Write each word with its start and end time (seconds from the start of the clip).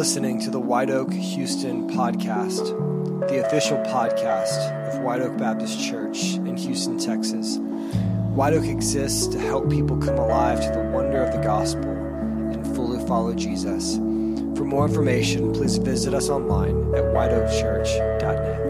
listening 0.00 0.40
to 0.40 0.48
the 0.48 0.58
White 0.58 0.88
Oak 0.88 1.12
Houston 1.12 1.86
podcast, 1.90 2.70
the 3.28 3.46
official 3.46 3.76
podcast 3.80 4.88
of 4.88 5.02
White 5.02 5.20
Oak 5.20 5.36
Baptist 5.36 5.78
Church 5.78 6.36
in 6.36 6.56
Houston, 6.56 6.96
Texas. 6.96 7.58
White 8.34 8.54
Oak 8.54 8.64
exists 8.64 9.26
to 9.26 9.38
help 9.38 9.68
people 9.68 9.98
come 9.98 10.16
alive 10.16 10.58
to 10.62 10.70
the 10.70 10.88
wonder 10.88 11.22
of 11.22 11.34
the 11.34 11.42
gospel 11.42 11.90
and 11.90 12.66
fully 12.74 13.06
follow 13.06 13.34
Jesus. 13.34 13.96
For 14.56 14.64
more 14.64 14.86
information, 14.86 15.52
please 15.52 15.76
visit 15.76 16.14
us 16.14 16.30
online 16.30 16.94
at 16.94 17.04
whiteoakchurch.net. 17.04 18.69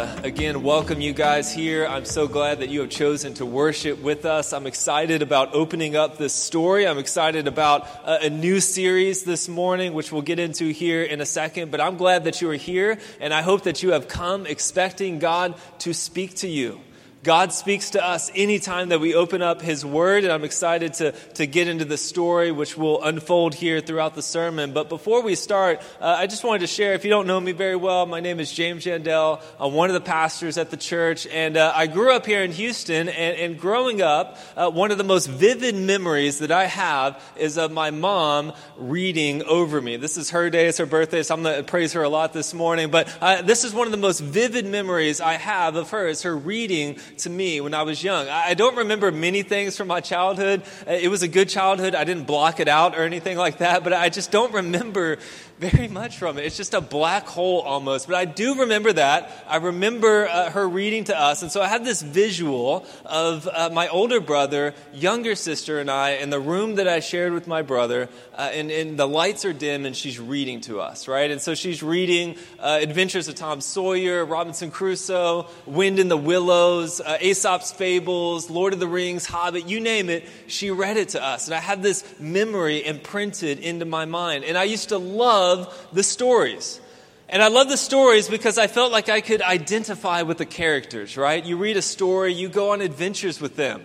to 0.00 0.24
again 0.24 0.62
welcome 0.62 1.00
you 1.00 1.12
guys 1.12 1.52
here. 1.52 1.86
I'm 1.86 2.06
so 2.06 2.26
glad 2.26 2.60
that 2.60 2.70
you 2.70 2.80
have 2.80 2.90
chosen 2.90 3.34
to 3.34 3.44
worship 3.44 4.00
with 4.00 4.24
us. 4.24 4.52
I'm 4.52 4.66
excited 4.66 5.20
about 5.20 5.54
opening 5.54 5.94
up 5.94 6.16
this 6.16 6.32
story. 6.32 6.86
I'm 6.86 6.96
excited 6.96 7.46
about 7.46 7.86
a, 8.04 8.26
a, 8.26 8.30
new 8.30 8.60
series 8.60 9.24
this 9.24 9.48
morning, 9.48 9.92
which 9.92 10.10
we'll 10.10 10.22
get 10.22 10.38
into 10.38 10.70
here 10.70 11.02
in 11.02 11.20
a 11.20 11.26
second. 11.26 11.70
But 11.70 11.80
I'm 11.82 11.96
glad 11.96 12.24
that 12.24 12.40
you 12.40 12.48
are 12.50 12.54
here, 12.54 12.98
and 13.20 13.34
I 13.34 13.42
hope 13.42 13.64
that 13.64 13.82
you 13.82 13.92
have 13.92 14.08
come 14.08 14.46
expecting 14.46 15.18
God 15.18 15.54
to 15.80 15.92
speak 15.92 16.36
to 16.36 16.48
you. 16.48 16.80
God 17.22 17.52
speaks 17.52 17.90
to 17.90 18.02
us 18.02 18.30
anytime 18.34 18.88
that 18.88 18.98
we 18.98 19.14
open 19.14 19.42
up 19.42 19.60
His 19.60 19.84
Word, 19.84 20.24
and 20.24 20.32
I'm 20.32 20.42
excited 20.42 20.94
to, 20.94 21.12
to 21.34 21.46
get 21.46 21.68
into 21.68 21.84
the 21.84 21.98
story, 21.98 22.50
which 22.50 22.78
will 22.78 23.04
unfold 23.04 23.54
here 23.54 23.80
throughout 23.80 24.14
the 24.14 24.22
sermon. 24.22 24.72
But 24.72 24.88
before 24.88 25.22
we 25.22 25.34
start, 25.34 25.82
uh, 26.00 26.06
I 26.06 26.26
just 26.26 26.44
wanted 26.44 26.60
to 26.60 26.66
share 26.66 26.94
if 26.94 27.04
you 27.04 27.10
don't 27.10 27.26
know 27.26 27.38
me 27.38 27.52
very 27.52 27.76
well, 27.76 28.06
my 28.06 28.20
name 28.20 28.40
is 28.40 28.50
James 28.50 28.86
Jandell. 28.86 29.42
I'm 29.58 29.74
one 29.74 29.90
of 29.90 29.94
the 29.94 30.00
pastors 30.00 30.56
at 30.56 30.70
the 30.70 30.78
church, 30.78 31.26
and 31.26 31.58
uh, 31.58 31.74
I 31.76 31.88
grew 31.88 32.10
up 32.10 32.24
here 32.24 32.42
in 32.42 32.52
Houston. 32.52 33.10
And, 33.10 33.36
and 33.36 33.60
growing 33.60 34.00
up, 34.00 34.38
uh, 34.56 34.70
one 34.70 34.90
of 34.90 34.96
the 34.96 35.04
most 35.04 35.26
vivid 35.26 35.74
memories 35.74 36.38
that 36.38 36.50
I 36.50 36.64
have 36.64 37.22
is 37.36 37.58
of 37.58 37.70
my 37.70 37.90
mom 37.90 38.54
reading 38.78 39.42
over 39.42 39.78
me. 39.82 39.98
This 39.98 40.16
is 40.16 40.30
her 40.30 40.48
day, 40.48 40.68
it's 40.68 40.78
her 40.78 40.86
birthday, 40.86 41.22
so 41.22 41.34
I'm 41.34 41.42
going 41.42 41.58
to 41.58 41.64
praise 41.64 41.92
her 41.92 42.02
a 42.02 42.08
lot 42.08 42.32
this 42.32 42.54
morning. 42.54 42.90
But 42.90 43.14
uh, 43.20 43.42
this 43.42 43.64
is 43.64 43.74
one 43.74 43.86
of 43.86 43.92
the 43.92 43.98
most 43.98 44.20
vivid 44.20 44.64
memories 44.64 45.20
I 45.20 45.34
have 45.34 45.76
of 45.76 45.90
her, 45.90 46.08
is 46.08 46.22
her 46.22 46.34
reading 46.34 46.96
to 47.18 47.30
me 47.30 47.60
when 47.60 47.74
I 47.74 47.82
was 47.82 48.02
young. 48.02 48.28
I 48.28 48.54
don't 48.54 48.76
remember 48.76 49.12
many 49.12 49.42
things 49.42 49.76
from 49.76 49.88
my 49.88 50.00
childhood. 50.00 50.62
Uh, 50.86 50.92
it 50.92 51.08
was 51.08 51.22
a 51.22 51.28
good 51.28 51.48
childhood. 51.48 51.94
I 51.94 52.04
didn't 52.04 52.26
block 52.26 52.60
it 52.60 52.68
out 52.68 52.96
or 52.96 53.02
anything 53.02 53.36
like 53.36 53.58
that, 53.58 53.84
but 53.84 53.92
I 53.92 54.08
just 54.08 54.30
don't 54.30 54.52
remember 54.52 55.18
very 55.60 55.88
much 55.88 56.16
from 56.16 56.38
it. 56.38 56.46
It's 56.46 56.56
just 56.56 56.72
a 56.72 56.80
black 56.80 57.26
hole 57.26 57.60
almost. 57.60 58.08
But 58.08 58.16
I 58.16 58.24
do 58.24 58.60
remember 58.60 58.94
that. 58.94 59.30
I 59.46 59.56
remember 59.56 60.26
uh, 60.26 60.50
her 60.50 60.66
reading 60.66 61.04
to 61.04 61.20
us. 61.20 61.42
And 61.42 61.52
so 61.52 61.60
I 61.60 61.68
had 61.68 61.84
this 61.84 62.00
visual 62.00 62.86
of 63.04 63.46
uh, 63.46 63.68
my 63.70 63.86
older 63.88 64.20
brother, 64.20 64.72
younger 64.94 65.34
sister, 65.34 65.78
and 65.78 65.90
I 65.90 66.12
in 66.12 66.30
the 66.30 66.40
room 66.40 66.76
that 66.76 66.88
I 66.88 67.00
shared 67.00 67.34
with 67.34 67.46
my 67.46 67.60
brother. 67.60 68.08
Uh, 68.34 68.50
and, 68.54 68.70
and, 68.70 68.98
the 68.98 69.06
lights 69.06 69.44
are 69.44 69.52
dim, 69.52 69.84
and 69.84 69.94
she's 69.94 70.18
reading 70.18 70.62
to 70.62 70.80
us, 70.80 71.06
right? 71.06 71.30
And 71.30 71.40
so 71.40 71.54
she's 71.54 71.82
reading 71.82 72.36
uh, 72.58 72.78
Adventures 72.80 73.28
of 73.28 73.34
Tom 73.34 73.60
Sawyer, 73.60 74.24
Robinson 74.24 74.70
Crusoe, 74.70 75.46
Wind 75.66 75.98
in 75.98 76.08
the 76.08 76.16
Willows, 76.16 77.02
uh, 77.02 77.18
Aesop's 77.20 77.70
Fables, 77.70 78.48
Lord 78.48 78.72
of 78.72 78.80
the 78.80 78.88
Rings, 78.88 79.26
Hobbit, 79.26 79.68
you 79.68 79.78
name 79.78 80.08
it. 80.08 80.26
She 80.46 80.70
read 80.70 80.96
it 80.96 81.10
to 81.10 81.22
us. 81.22 81.48
And 81.48 81.54
I 81.54 81.60
had 81.60 81.82
this 81.82 82.02
memory 82.18 82.84
imprinted 82.84 83.58
into 83.58 83.84
my 83.84 84.06
mind. 84.06 84.44
And 84.44 84.56
I 84.56 84.64
used 84.64 84.88
to 84.88 84.98
love 84.98 85.49
love 85.50 85.88
the 85.92 86.02
stories. 86.02 86.80
And 87.28 87.42
I 87.42 87.48
love 87.48 87.68
the 87.68 87.76
stories 87.76 88.28
because 88.28 88.58
I 88.58 88.66
felt 88.66 88.90
like 88.90 89.08
I 89.08 89.20
could 89.20 89.42
identify 89.42 90.22
with 90.22 90.38
the 90.38 90.46
characters, 90.46 91.16
right? 91.16 91.44
You 91.44 91.56
read 91.56 91.76
a 91.76 91.82
story, 91.82 92.34
you 92.34 92.48
go 92.48 92.72
on 92.72 92.80
adventures 92.80 93.40
with 93.40 93.56
them. 93.56 93.84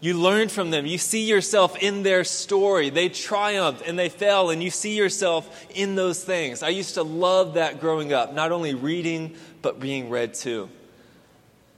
You 0.00 0.14
learn 0.14 0.48
from 0.48 0.70
them. 0.70 0.86
You 0.86 0.96
see 0.96 1.26
yourself 1.26 1.76
in 1.80 2.02
their 2.02 2.24
story. 2.24 2.88
They 2.88 3.10
triumphed 3.10 3.86
and 3.86 3.98
they 3.98 4.08
fell, 4.08 4.48
and 4.48 4.62
you 4.62 4.70
see 4.70 4.96
yourself 4.96 5.66
in 5.74 5.94
those 5.94 6.24
things. 6.24 6.62
I 6.62 6.70
used 6.70 6.94
to 6.94 7.02
love 7.02 7.54
that 7.54 7.80
growing 7.80 8.12
up, 8.12 8.32
not 8.32 8.50
only 8.50 8.74
reading, 8.74 9.36
but 9.60 9.78
being 9.78 10.08
read 10.08 10.32
too. 10.32 10.70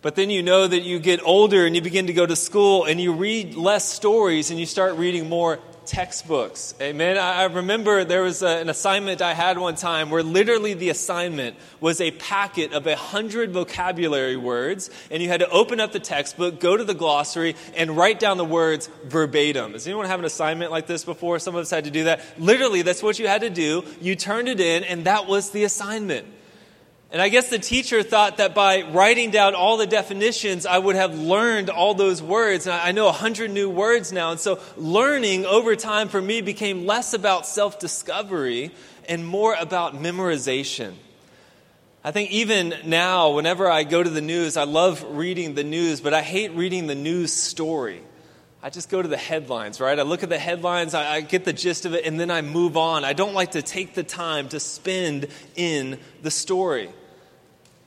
But 0.02 0.14
then 0.14 0.30
you 0.30 0.42
know 0.42 0.66
that 0.66 0.82
you 0.82 1.00
get 1.00 1.20
older 1.24 1.66
and 1.66 1.74
you 1.74 1.82
begin 1.82 2.06
to 2.06 2.12
go 2.12 2.24
to 2.24 2.36
school 2.36 2.84
and 2.84 3.00
you 3.00 3.12
read 3.12 3.54
less 3.54 3.88
stories 3.88 4.50
and 4.50 4.58
you 4.58 4.66
start 4.66 4.94
reading 4.96 5.28
more 5.28 5.58
textbooks. 5.86 6.74
Amen. 6.80 7.18
I 7.18 7.44
remember 7.44 8.04
there 8.04 8.22
was 8.22 8.42
a, 8.42 8.58
an 8.58 8.68
assignment 8.68 9.20
I 9.20 9.34
had 9.34 9.58
one 9.58 9.74
time 9.74 10.10
where 10.10 10.22
literally 10.22 10.74
the 10.74 10.90
assignment 10.90 11.56
was 11.80 12.00
a 12.00 12.10
packet 12.12 12.72
of 12.72 12.86
a 12.86 12.96
hundred 12.96 13.52
vocabulary 13.52 14.36
words, 14.36 14.90
and 15.10 15.22
you 15.22 15.28
had 15.28 15.40
to 15.40 15.48
open 15.50 15.80
up 15.80 15.92
the 15.92 16.00
textbook, 16.00 16.60
go 16.60 16.76
to 16.76 16.84
the 16.84 16.94
glossary, 16.94 17.56
and 17.76 17.96
write 17.96 18.20
down 18.20 18.36
the 18.36 18.44
words 18.44 18.88
verbatim. 19.04 19.72
Does 19.72 19.86
anyone 19.86 20.06
have 20.06 20.18
an 20.18 20.24
assignment 20.24 20.70
like 20.70 20.86
this 20.86 21.04
before? 21.04 21.38
Some 21.38 21.54
of 21.54 21.60
us 21.60 21.70
had 21.70 21.84
to 21.84 21.90
do 21.90 22.04
that. 22.04 22.20
Literally, 22.38 22.82
that's 22.82 23.02
what 23.02 23.18
you 23.18 23.26
had 23.26 23.42
to 23.42 23.50
do. 23.50 23.84
You 24.00 24.16
turned 24.16 24.48
it 24.48 24.60
in, 24.60 24.84
and 24.84 25.04
that 25.04 25.26
was 25.26 25.50
the 25.50 25.64
assignment. 25.64 26.26
And 27.12 27.20
I 27.20 27.28
guess 27.28 27.50
the 27.50 27.58
teacher 27.58 28.02
thought 28.02 28.38
that 28.38 28.54
by 28.54 28.90
writing 28.90 29.30
down 29.30 29.54
all 29.54 29.76
the 29.76 29.86
definitions, 29.86 30.64
I 30.64 30.78
would 30.78 30.96
have 30.96 31.18
learned 31.18 31.68
all 31.68 31.92
those 31.92 32.22
words. 32.22 32.66
And 32.66 32.74
I 32.74 32.92
know 32.92 33.06
a 33.06 33.12
hundred 33.12 33.50
new 33.50 33.68
words 33.68 34.12
now. 34.12 34.30
And 34.30 34.40
so 34.40 34.60
learning 34.78 35.44
over 35.44 35.76
time 35.76 36.08
for 36.08 36.22
me 36.22 36.40
became 36.40 36.86
less 36.86 37.12
about 37.12 37.46
self 37.46 37.78
discovery 37.78 38.70
and 39.10 39.26
more 39.26 39.54
about 39.54 39.94
memorization. 39.94 40.94
I 42.02 42.12
think 42.12 42.30
even 42.30 42.74
now, 42.86 43.32
whenever 43.32 43.70
I 43.70 43.84
go 43.84 44.02
to 44.02 44.10
the 44.10 44.22
news, 44.22 44.56
I 44.56 44.64
love 44.64 45.04
reading 45.10 45.54
the 45.54 45.64
news, 45.64 46.00
but 46.00 46.14
I 46.14 46.22
hate 46.22 46.52
reading 46.52 46.86
the 46.86 46.94
news 46.94 47.30
story. 47.30 48.00
I 48.62 48.70
just 48.70 48.88
go 48.88 49.02
to 49.02 49.08
the 49.08 49.18
headlines, 49.18 49.80
right? 49.80 49.98
I 49.98 50.02
look 50.02 50.22
at 50.22 50.30
the 50.30 50.38
headlines, 50.38 50.94
I, 50.94 51.16
I, 51.16 51.20
get 51.20 51.44
the 51.44 51.52
gist 51.52 51.84
of 51.84 51.94
it, 51.94 52.06
and 52.06 52.18
then 52.18 52.30
I 52.30 52.40
move 52.40 52.76
on. 52.76 53.04
I 53.04 53.12
don't 53.12 53.34
like 53.34 53.52
to 53.52 53.62
take 53.62 53.94
the 53.94 54.02
time 54.02 54.48
to 54.48 54.60
spend 54.60 55.26
in 55.56 55.98
the 56.22 56.30
story. 56.30 56.88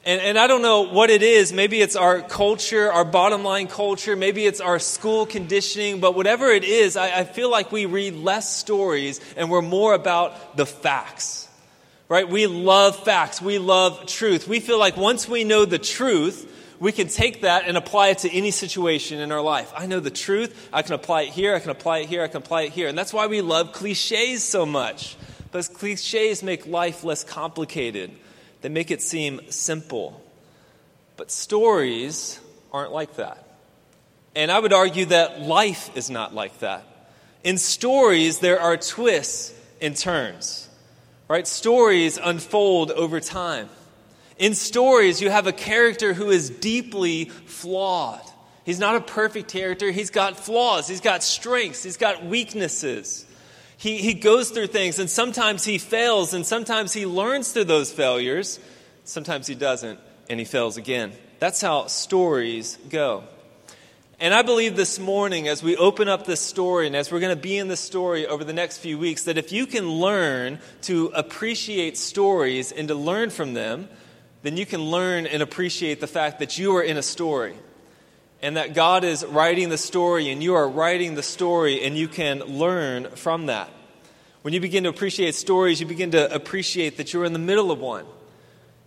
And, 0.05 0.21
and 0.21 0.37
I 0.37 0.45
don't 0.45 0.61
know 0.61 0.81
what 0.81 1.09
it 1.09 1.23
is. 1.23 1.51
Maybe 1.51 1.81
it's 1.81 1.95
our 1.95 2.21
culture, 2.21 2.91
our 2.91 3.03
bottom 3.03 3.43
line 3.43 3.67
culture. 3.67 4.15
Maybe 4.15 4.45
it's 4.45 4.61
our 4.61 4.77
school 4.77 5.25
conditioning. 5.25 5.99
But 5.99 6.15
whatever 6.15 6.49
it 6.49 6.63
is, 6.63 6.95
I, 6.95 7.21
I 7.21 7.23
feel 7.23 7.49
like 7.49 7.71
we 7.71 7.87
read 7.87 8.13
less 8.13 8.55
stories 8.55 9.19
and 9.35 9.49
we're 9.49 9.63
more 9.63 9.95
about 9.95 10.57
the 10.57 10.67
facts. 10.67 11.49
Right? 12.07 12.29
We 12.29 12.45
love 12.45 13.03
facts. 13.03 13.41
We 13.41 13.57
love 13.57 14.05
truth. 14.05 14.47
We 14.47 14.59
feel 14.59 14.77
like 14.77 14.95
once 14.95 15.27
we 15.27 15.43
know 15.43 15.65
the 15.65 15.79
truth, 15.79 16.51
we 16.79 16.91
can 16.91 17.07
take 17.07 17.41
that 17.41 17.63
and 17.65 17.75
apply 17.75 18.09
it 18.09 18.19
to 18.19 18.31
any 18.31 18.51
situation 18.51 19.19
in 19.19 19.31
our 19.31 19.41
life. 19.41 19.73
I 19.75 19.87
know 19.87 19.99
the 19.99 20.11
truth. 20.11 20.69
I 20.71 20.83
can 20.83 20.93
apply 20.93 21.23
it 21.23 21.29
here. 21.29 21.55
I 21.55 21.59
can 21.59 21.71
apply 21.71 21.99
it 21.99 22.09
here. 22.09 22.21
I 22.21 22.27
can 22.27 22.37
apply 22.37 22.63
it 22.63 22.73
here. 22.73 22.87
And 22.87 22.95
that's 22.95 23.11
why 23.11 23.25
we 23.25 23.41
love 23.41 23.71
cliches 23.73 24.43
so 24.43 24.67
much. 24.67 25.17
Because 25.51 25.67
cliches 25.67 26.43
make 26.43 26.67
life 26.67 27.03
less 27.03 27.23
complicated. 27.23 28.11
They 28.65 28.69
make 28.69 28.89
it 28.89 29.03
seem 29.03 29.41
simple. 29.51 30.19
But 31.17 31.29
stories 31.29 32.39
aren't 32.73 32.91
like 32.91 33.17
that. 33.17 33.47
And 34.35 34.51
I 34.51 34.57
would 34.57 34.73
argue 34.73 35.05
that 35.05 35.39
life 35.39 35.95
is 35.95 36.09
not 36.09 36.33
like 36.33 36.57
that. 36.61 36.83
In 37.43 37.59
stories, 37.59 38.39
there 38.39 38.59
are 38.59 38.75
twists 38.75 39.53
and 39.79 39.95
turns, 39.95 40.67
right? 41.27 41.45
Stories 41.45 42.17
unfold 42.17 42.89
over 42.89 43.19
time. 43.19 43.69
In 44.39 44.55
stories, 44.55 45.21
you 45.21 45.29
have 45.29 45.45
a 45.45 45.53
character 45.53 46.15
who 46.15 46.31
is 46.31 46.49
deeply 46.49 47.25
flawed. 47.25 48.23
He's 48.63 48.79
not 48.79 48.95
a 48.95 49.01
perfect 49.01 49.51
character. 49.51 49.91
He's 49.91 50.09
got 50.09 50.39
flaws. 50.39 50.87
He's 50.87 51.01
got 51.01 51.21
strengths. 51.21 51.83
He's 51.83 51.97
got 51.97 52.25
weaknesses. 52.25 53.24
He, 53.77 53.97
he 53.97 54.13
goes 54.13 54.49
through 54.49 54.67
things, 54.67 54.99
and 54.99 55.09
sometimes 55.09 55.65
he 55.65 55.77
fails, 55.77 56.33
and 56.33 56.45
sometimes 56.45 56.93
he 56.93 57.05
learns 57.05 57.51
through 57.51 57.65
those 57.65 57.91
failures. 57.91 58.59
Sometimes 59.03 59.47
he 59.47 59.55
doesn't, 59.55 59.99
and 60.29 60.39
he 60.39 60.45
fails 60.45 60.77
again. 60.77 61.11
That's 61.39 61.61
how 61.61 61.87
stories 61.87 62.77
go. 62.89 63.23
And 64.17 64.33
I 64.33 64.43
believe 64.43 64.77
this 64.77 64.97
morning, 64.97 65.49
as 65.49 65.61
we 65.61 65.75
open 65.75 66.07
up 66.07 66.25
this 66.25 66.39
story, 66.39 66.87
and 66.87 66.95
as 66.95 67.11
we're 67.11 67.19
going 67.19 67.35
to 67.35 67.41
be 67.41 67.57
in 67.57 67.67
this 67.67 67.81
story 67.81 68.25
over 68.25 68.45
the 68.45 68.53
next 68.53 68.77
few 68.77 68.97
weeks, 68.97 69.23
that 69.23 69.37
if 69.37 69.51
you 69.51 69.65
can 69.65 69.89
learn 69.89 70.59
to 70.83 71.07
appreciate 71.13 71.97
stories 71.97 72.71
and 72.71 72.87
to 72.87 72.95
learn 72.95 73.29
from 73.29 73.53
them, 73.53 73.89
then 74.41 74.55
you 74.55 74.65
can 74.65 74.79
learn 74.79 75.25
and 75.25 75.43
appreciate 75.43 75.99
the 75.99 76.07
fact 76.07 76.39
that 76.39 76.57
you 76.57 76.77
are 76.77 76.83
in 76.83 76.95
a 76.95 77.01
story 77.01 77.55
and 78.45 78.57
that 78.57 78.75
God 78.75 79.03
is 79.03 79.25
writing 79.25 79.69
the 79.69 79.77
story 79.77 80.29
and 80.29 80.43
you 80.43 80.53
are 80.53 80.69
writing 80.69 81.15
the 81.15 81.23
story 81.23 81.83
and 81.83 81.97
you 81.97 82.07
can 82.07 82.41
learn 82.41 83.09
from 83.15 83.47
that. 83.47 83.71
When 84.43 84.53
you 84.53 84.59
begin 84.59 84.83
to 84.83 84.89
appreciate 84.89 85.33
stories, 85.33 85.81
you 85.81 85.87
begin 85.87 86.11
to 86.11 86.31
appreciate 86.31 86.97
that 86.97 87.11
you're 87.11 87.25
in 87.25 87.33
the 87.33 87.39
middle 87.39 87.71
of 87.71 87.79
one, 87.79 88.05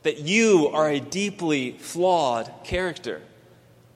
that 0.05 0.21
you 0.21 0.71
are 0.73 0.89
a 0.89 1.01
deeply 1.01 1.73
flawed 1.73 2.49
character. 2.63 3.21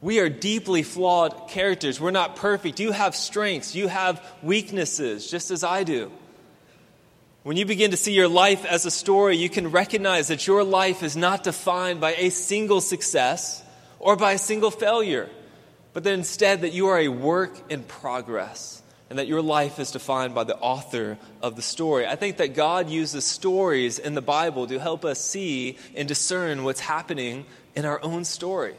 We 0.01 0.19
are 0.19 0.29
deeply 0.29 0.83
flawed 0.83 1.47
characters. 1.49 2.01
We're 2.01 2.11
not 2.11 2.35
perfect. 2.35 2.81
You 2.81 2.91
have 2.91 3.15
strengths, 3.15 3.77
you 3.77 3.87
have 3.87 4.21
weaknesses, 4.43 5.31
just 5.31 5.53
as 5.53 5.63
I 5.63 5.85
do. 5.85 6.11
When 7.45 7.57
you 7.57 7.67
begin 7.67 7.93
to 7.93 7.97
see 7.97 8.15
your 8.15 8.27
life 8.27 8.65
as 8.65 8.85
a 8.85 8.91
story, 8.91 9.37
you 9.37 9.49
can 9.49 9.71
recognize 9.71 10.27
that 10.27 10.45
your 10.49 10.65
life 10.65 11.05
is 11.05 11.17
not 11.17 11.45
defined 11.45 12.01
by 12.01 12.15
a 12.15 12.31
single 12.31 12.81
success 12.81 13.63
or 14.01 14.17
by 14.17 14.33
a 14.33 14.39
single 14.39 14.73
failure 14.73 15.31
but 15.93 16.05
that 16.05 16.13
instead 16.13 16.63
that 16.63 16.73
you 16.73 16.89
are 16.89 16.99
a 16.99 17.09
work 17.09 17.71
in 17.71 17.83
progress 17.83 18.83
and 19.11 19.19
that 19.19 19.27
your 19.27 19.43
life 19.43 19.79
is 19.79 19.91
defined 19.91 20.35
by 20.35 20.45
the 20.45 20.57
author 20.57 21.19
of 21.43 21.55
the 21.55 21.63
story. 21.63 22.07
I 22.07 22.17
think 22.17 22.39
that 22.39 22.55
God 22.55 22.89
uses 22.89 23.27
stories 23.27 23.99
in 23.99 24.15
the 24.15 24.23
Bible 24.23 24.67
to 24.67 24.79
help 24.79 25.05
us 25.05 25.21
see 25.21 25.77
and 25.95 26.09
discern 26.09 26.65
what's 26.65 26.81
happening 26.81 27.45
in 27.75 27.85
our 27.85 28.03
own 28.03 28.25
story. 28.25 28.75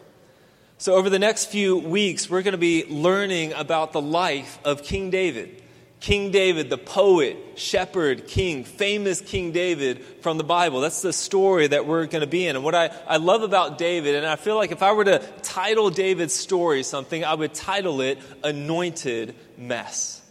So, 0.79 0.95
over 0.95 1.09
the 1.09 1.19
next 1.19 1.45
few 1.45 1.77
weeks, 1.77 2.29
we're 2.29 2.41
going 2.41 2.53
to 2.53 2.57
be 2.57 2.85
learning 2.87 3.53
about 3.53 3.93
the 3.93 4.01
life 4.01 4.59
of 4.65 4.83
King 4.83 5.11
David. 5.11 5.62
King 6.03 6.31
David, 6.31 6.69
the 6.69 6.77
poet, 6.77 7.37
shepherd, 7.55 8.27
king, 8.27 8.65
famous 8.65 9.21
King 9.21 9.53
David 9.53 10.03
from 10.19 10.37
the 10.37 10.43
Bible. 10.43 10.81
That's 10.81 11.01
the 11.01 11.13
story 11.13 11.67
that 11.67 11.87
we're 11.87 12.07
going 12.07 12.19
to 12.19 12.27
be 12.27 12.45
in. 12.45 12.57
And 12.57 12.65
what 12.65 12.75
I, 12.75 12.89
I 13.07 13.15
love 13.15 13.41
about 13.41 13.77
David, 13.77 14.15
and 14.15 14.25
I 14.25 14.35
feel 14.35 14.57
like 14.57 14.73
if 14.73 14.83
I 14.83 14.91
were 14.91 15.05
to 15.05 15.19
title 15.43 15.89
David's 15.89 16.33
story 16.33 16.83
something, 16.83 17.23
I 17.23 17.33
would 17.33 17.53
title 17.53 18.01
it 18.01 18.19
Anointed 18.43 19.33
Mess. 19.57 20.21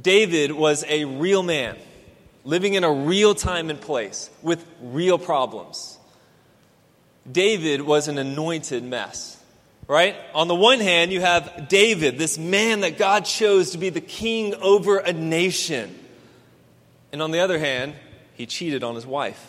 David 0.00 0.50
was 0.50 0.82
a 0.88 1.04
real 1.04 1.42
man, 1.42 1.76
living 2.44 2.72
in 2.72 2.82
a 2.82 2.90
real 2.90 3.34
time 3.34 3.68
and 3.68 3.78
place 3.78 4.30
with 4.40 4.64
real 4.80 5.18
problems. 5.18 5.98
David 7.30 7.82
was 7.82 8.08
an 8.08 8.16
anointed 8.16 8.82
mess, 8.82 9.39
right? 9.90 10.14
On 10.36 10.46
the 10.46 10.54
one 10.54 10.78
hand, 10.78 11.12
you 11.12 11.20
have 11.20 11.68
David, 11.68 12.16
this 12.16 12.38
man 12.38 12.82
that 12.82 12.96
God 12.96 13.24
chose 13.24 13.72
to 13.72 13.78
be 13.78 13.90
the 13.90 14.00
king 14.00 14.54
over 14.54 14.98
a 14.98 15.12
nation. 15.12 15.92
And 17.10 17.20
on 17.20 17.32
the 17.32 17.40
other 17.40 17.58
hand, 17.58 17.94
he 18.34 18.46
cheated 18.46 18.84
on 18.84 18.94
his 18.94 19.04
wife. 19.04 19.44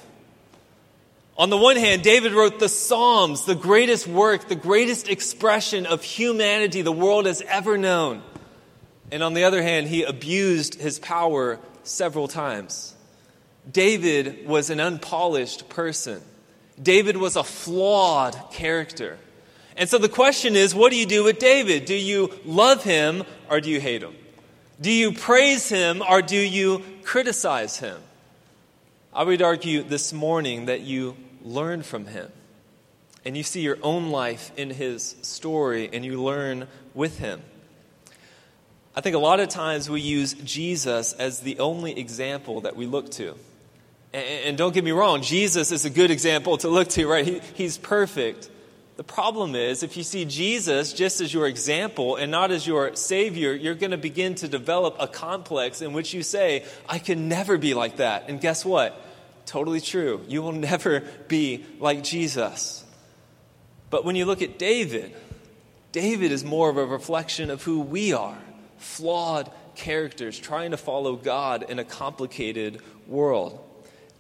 On 1.37 1.51
the 1.51 1.57
one 1.57 1.75
hand, 1.75 2.01
David 2.01 2.33
wrote 2.33 2.57
the 2.57 2.69
Psalms, 2.69 3.45
the 3.45 3.53
greatest 3.53 4.07
work, 4.07 4.47
the 4.47 4.55
greatest 4.55 5.09
expression 5.09 5.85
of 5.85 6.01
humanity 6.01 6.81
the 6.81 6.91
world 6.91 7.27
has 7.27 7.43
ever 7.43 7.77
known. 7.77 8.23
And 9.11 9.21
on 9.21 9.35
the 9.35 9.43
other 9.43 9.61
hand, 9.61 9.89
he 9.89 10.01
abused 10.01 10.73
his 10.73 10.97
power 10.97 11.59
several 11.83 12.27
times. 12.27 12.95
David 13.71 14.47
was 14.47 14.71
an 14.71 14.79
unpolished 14.79 15.69
person. 15.69 16.19
David 16.81 17.15
was 17.15 17.35
a 17.35 17.43
flawed 17.43 18.35
character. 18.51 19.19
And 19.77 19.89
so 19.89 19.97
the 19.97 20.09
question 20.09 20.55
is 20.55 20.75
what 20.75 20.91
do 20.91 20.97
you 20.97 21.05
do 21.05 21.23
with 21.23 21.39
David? 21.39 21.85
Do 21.85 21.95
you 21.95 22.31
love 22.45 22.83
him 22.83 23.23
or 23.49 23.61
do 23.61 23.69
you 23.69 23.79
hate 23.79 24.03
him? 24.03 24.15
Do 24.79 24.91
you 24.91 25.13
praise 25.13 25.69
him 25.69 26.01
or 26.07 26.21
do 26.21 26.37
you 26.37 26.83
criticize 27.03 27.77
him? 27.77 27.99
I 29.13 29.23
would 29.23 29.41
argue 29.41 29.83
this 29.83 30.13
morning 30.13 30.65
that 30.65 30.81
you 30.81 31.15
learn 31.43 31.83
from 31.83 32.05
him 32.05 32.31
and 33.25 33.37
you 33.37 33.43
see 33.43 33.61
your 33.61 33.77
own 33.83 34.09
life 34.09 34.51
in 34.57 34.69
his 34.69 35.15
story 35.21 35.89
and 35.91 36.03
you 36.03 36.21
learn 36.21 36.67
with 36.93 37.19
him. 37.19 37.41
I 38.95 39.01
think 39.01 39.15
a 39.15 39.19
lot 39.19 39.39
of 39.39 39.49
times 39.49 39.89
we 39.89 40.01
use 40.01 40.33
Jesus 40.33 41.13
as 41.13 41.39
the 41.39 41.59
only 41.59 41.97
example 41.97 42.61
that 42.61 42.75
we 42.75 42.85
look 42.85 43.09
to. 43.11 43.35
And, 44.13 44.57
don't 44.57 44.73
get 44.73 44.83
me 44.83 44.91
wrong, 44.91 45.21
Jesus 45.21 45.71
is 45.71 45.85
a 45.85 45.89
good 45.89 46.11
example 46.11 46.57
to 46.57 46.67
look 46.67 46.89
to, 46.89 47.07
right? 47.07 47.25
He, 47.25 47.41
he's 47.53 47.77
perfect. 47.77 48.49
The 49.01 49.13
problem 49.13 49.55
is, 49.55 49.81
if 49.81 49.97
you 49.97 50.03
see 50.03 50.25
Jesus 50.25 50.93
just 50.93 51.21
as 51.21 51.33
your 51.33 51.47
example 51.47 52.17
and 52.17 52.29
not 52.29 52.51
as 52.51 52.67
your 52.67 52.95
Savior, 52.95 53.51
you're 53.51 53.73
going 53.73 53.89
to 53.89 53.97
begin 53.97 54.35
to 54.35 54.47
develop 54.47 54.95
a 54.99 55.07
complex 55.07 55.81
in 55.81 55.91
which 55.93 56.13
you 56.13 56.21
say, 56.21 56.65
I 56.87 56.99
can 56.99 57.27
never 57.27 57.57
be 57.57 57.73
like 57.73 57.95
that. 57.95 58.25
And 58.27 58.39
guess 58.39 58.63
what? 58.63 58.95
Totally 59.47 59.81
true. 59.81 60.23
You 60.27 60.43
will 60.43 60.51
never 60.69 60.99
be 61.27 61.65
like 61.79 62.03
Jesus. 62.03 62.85
But 63.89 64.05
when 64.05 64.15
you 64.15 64.25
look 64.25 64.43
at 64.43 64.59
David, 64.59 65.15
David 65.91 66.31
is 66.31 66.43
more 66.43 66.69
of 66.69 66.77
a 66.77 66.85
reflection 66.85 67.49
of 67.49 67.63
who 67.63 67.81
we 67.81 68.13
are 68.13 68.37
flawed 68.77 69.49
characters 69.73 70.37
trying 70.37 70.71
to 70.71 70.77
follow 70.77 71.15
God 71.15 71.65
in 71.67 71.79
a 71.79 71.83
complicated 71.83 72.83
world. 73.07 73.67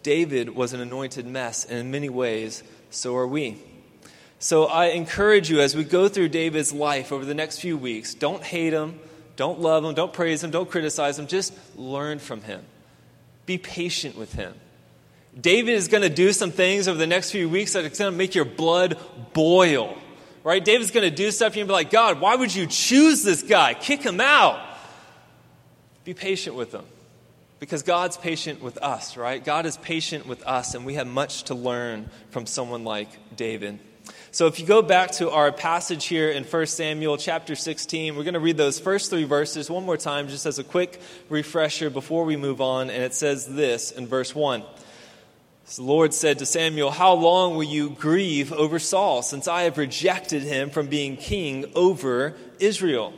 David 0.01 0.49
was 0.49 0.73
an 0.73 0.81
anointed 0.81 1.27
mess, 1.27 1.65
and 1.65 1.77
in 1.77 1.91
many 1.91 2.09
ways, 2.09 2.63
so 2.89 3.15
are 3.15 3.27
we. 3.27 3.61
So 4.41 4.65
I 4.65 4.87
encourage 4.87 5.49
you 5.49 5.61
as 5.61 5.73
we 5.73 5.85
go 5.85 6.09
through 6.09 6.27
David's 6.29 6.73
life 6.73 7.13
over 7.13 7.23
the 7.23 7.33
next 7.33 7.59
few 7.59 7.77
weeks, 7.77 8.13
don't 8.13 8.43
hate 8.43 8.73
him, 8.73 8.99
don't 9.37 9.61
love 9.61 9.85
him, 9.85 9.93
don't 9.93 10.11
praise 10.11 10.43
him, 10.43 10.51
don't 10.51 10.69
criticize 10.69 11.17
him, 11.17 11.27
just 11.27 11.53
learn 11.77 12.19
from 12.19 12.41
him. 12.41 12.61
Be 13.45 13.57
patient 13.57 14.17
with 14.17 14.33
him. 14.33 14.53
David 15.39 15.75
is 15.75 15.87
going 15.87 16.03
to 16.03 16.09
do 16.09 16.33
some 16.33 16.51
things 16.51 16.89
over 16.89 16.97
the 16.97 17.07
next 17.07 17.31
few 17.31 17.47
weeks 17.47 17.71
that 17.71 17.85
are 17.85 17.89
going 17.89 18.11
to 18.11 18.17
make 18.17 18.35
your 18.35 18.43
blood 18.43 18.97
boil 19.31 19.97
right? 20.43 20.63
David's 20.63 20.91
going 20.91 21.09
to 21.09 21.15
do 21.15 21.31
stuff, 21.31 21.49
and 21.49 21.57
you'll 21.57 21.67
be 21.67 21.73
like, 21.73 21.91
God, 21.91 22.19
why 22.19 22.35
would 22.35 22.53
you 22.53 22.65
choose 22.67 23.23
this 23.23 23.43
guy? 23.43 23.73
Kick 23.73 24.01
him 24.01 24.19
out. 24.19 24.59
Be 26.03 26.13
patient 26.13 26.55
with 26.55 26.73
him. 26.73 26.85
Because 27.59 27.83
God's 27.83 28.17
patient 28.17 28.61
with 28.61 28.77
us, 28.79 29.17
right? 29.17 29.43
God 29.43 29.67
is 29.67 29.77
patient 29.77 30.25
with 30.25 30.45
us, 30.47 30.73
and 30.73 30.85
we 30.85 30.95
have 30.95 31.05
much 31.05 31.43
to 31.43 31.55
learn 31.55 32.09
from 32.31 32.47
someone 32.47 32.83
like 32.83 33.09
David. 33.35 33.77
So 34.31 34.47
if 34.47 34.59
you 34.59 34.65
go 34.65 34.81
back 34.81 35.11
to 35.13 35.29
our 35.29 35.51
passage 35.51 36.05
here 36.05 36.29
in 36.29 36.45
1 36.45 36.65
Samuel 36.67 37.17
chapter 37.17 37.55
16, 37.55 38.15
we're 38.15 38.23
going 38.23 38.33
to 38.33 38.39
read 38.39 38.55
those 38.55 38.79
first 38.79 39.09
three 39.09 39.25
verses 39.25 39.69
one 39.69 39.85
more 39.85 39.97
time, 39.97 40.29
just 40.29 40.45
as 40.45 40.57
a 40.57 40.63
quick 40.63 41.01
refresher 41.29 41.89
before 41.89 42.23
we 42.23 42.37
move 42.37 42.61
on. 42.61 42.89
And 42.89 43.03
it 43.03 43.13
says 43.13 43.45
this 43.47 43.91
in 43.91 44.07
verse 44.07 44.33
1. 44.33 44.63
So 45.65 45.81
the 45.81 45.87
Lord 45.87 46.13
said 46.13 46.39
to 46.39 46.45
Samuel, 46.45 46.91
How 46.91 47.13
long 47.13 47.55
will 47.55 47.63
you 47.63 47.89
grieve 47.89 48.53
over 48.53 48.79
Saul, 48.79 49.21
since 49.21 49.47
I 49.47 49.63
have 49.63 49.77
rejected 49.77 50.43
him 50.43 50.69
from 50.69 50.87
being 50.87 51.17
king 51.17 51.71
over 51.75 52.35
Israel? 52.59 53.13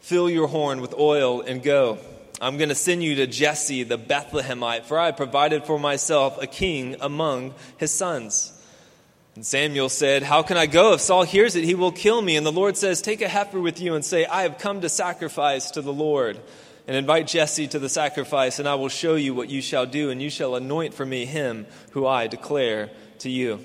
Fill 0.00 0.28
your 0.28 0.48
horn 0.48 0.80
with 0.80 0.94
oil 0.94 1.42
and 1.42 1.62
go. 1.62 1.98
I'm 2.40 2.56
going 2.56 2.70
to 2.70 2.74
send 2.74 3.02
you 3.02 3.16
to 3.16 3.26
Jesse 3.26 3.82
the 3.82 3.98
Bethlehemite, 3.98 4.84
for 4.84 4.98
I 4.98 5.06
have 5.06 5.16
provided 5.16 5.64
for 5.64 5.78
myself 5.78 6.42
a 6.42 6.46
king 6.46 6.96
among 7.00 7.54
his 7.76 7.92
sons. 7.92 8.52
And 9.34 9.46
Samuel 9.46 9.88
said, 9.88 10.22
How 10.22 10.42
can 10.42 10.56
I 10.56 10.66
go? 10.66 10.94
If 10.94 11.00
Saul 11.00 11.22
hears 11.22 11.56
it, 11.56 11.64
he 11.64 11.74
will 11.74 11.92
kill 11.92 12.20
me. 12.20 12.36
And 12.36 12.44
the 12.44 12.52
Lord 12.52 12.76
says, 12.76 13.00
Take 13.00 13.22
a 13.22 13.28
heifer 13.28 13.60
with 13.60 13.80
you 13.80 13.94
and 13.94 14.04
say, 14.04 14.26
I 14.26 14.42
have 14.42 14.58
come 14.58 14.80
to 14.80 14.88
sacrifice 14.88 15.70
to 15.72 15.82
the 15.82 15.92
Lord 15.92 16.40
and 16.86 16.96
invite 16.96 17.28
Jesse 17.28 17.68
to 17.68 17.78
the 17.78 17.88
sacrifice, 17.88 18.58
and 18.58 18.66
I 18.68 18.74
will 18.74 18.88
show 18.88 19.14
you 19.14 19.32
what 19.32 19.48
you 19.48 19.62
shall 19.62 19.86
do, 19.86 20.10
and 20.10 20.20
you 20.20 20.28
shall 20.28 20.56
anoint 20.56 20.92
for 20.92 21.06
me 21.06 21.24
him 21.24 21.66
who 21.92 22.04
I 22.04 22.26
declare 22.26 22.90
to 23.20 23.30
you. 23.30 23.60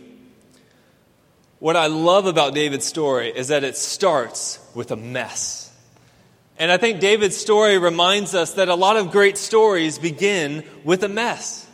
What 1.57 1.75
I 1.75 1.87
love 1.87 2.27
about 2.27 2.53
David's 2.53 2.85
story 2.85 3.29
is 3.29 3.47
that 3.47 3.63
it 3.63 3.77
starts 3.77 4.59
with 4.75 4.91
a 4.91 4.95
mess. 4.95 5.73
And 6.59 6.71
I 6.71 6.77
think 6.77 6.99
David's 6.99 7.37
story 7.37 7.79
reminds 7.79 8.35
us 8.35 8.53
that 8.53 8.69
a 8.69 8.75
lot 8.75 8.97
of 8.97 9.11
great 9.11 9.37
stories 9.37 9.97
begin 9.97 10.63
with 10.83 11.03
a 11.03 11.09
mess. 11.09 11.64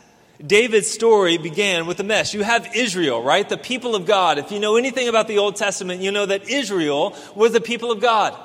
David's 0.44 0.88
story 0.88 1.38
began 1.38 1.86
with 1.86 2.00
a 2.00 2.04
mess. 2.04 2.34
You 2.34 2.42
have 2.42 2.74
Israel, 2.74 3.22
right? 3.22 3.48
The 3.48 3.56
people 3.56 3.94
of 3.94 4.06
God. 4.06 4.38
If 4.38 4.50
you 4.50 4.58
know 4.58 4.76
anything 4.76 5.08
about 5.08 5.28
the 5.28 5.38
Old 5.38 5.56
Testament, 5.56 6.00
you 6.00 6.10
know 6.10 6.26
that 6.26 6.48
Israel 6.48 7.16
was 7.36 7.52
the 7.52 7.60
people 7.60 7.92
of 7.92 8.00
God. 8.00 8.36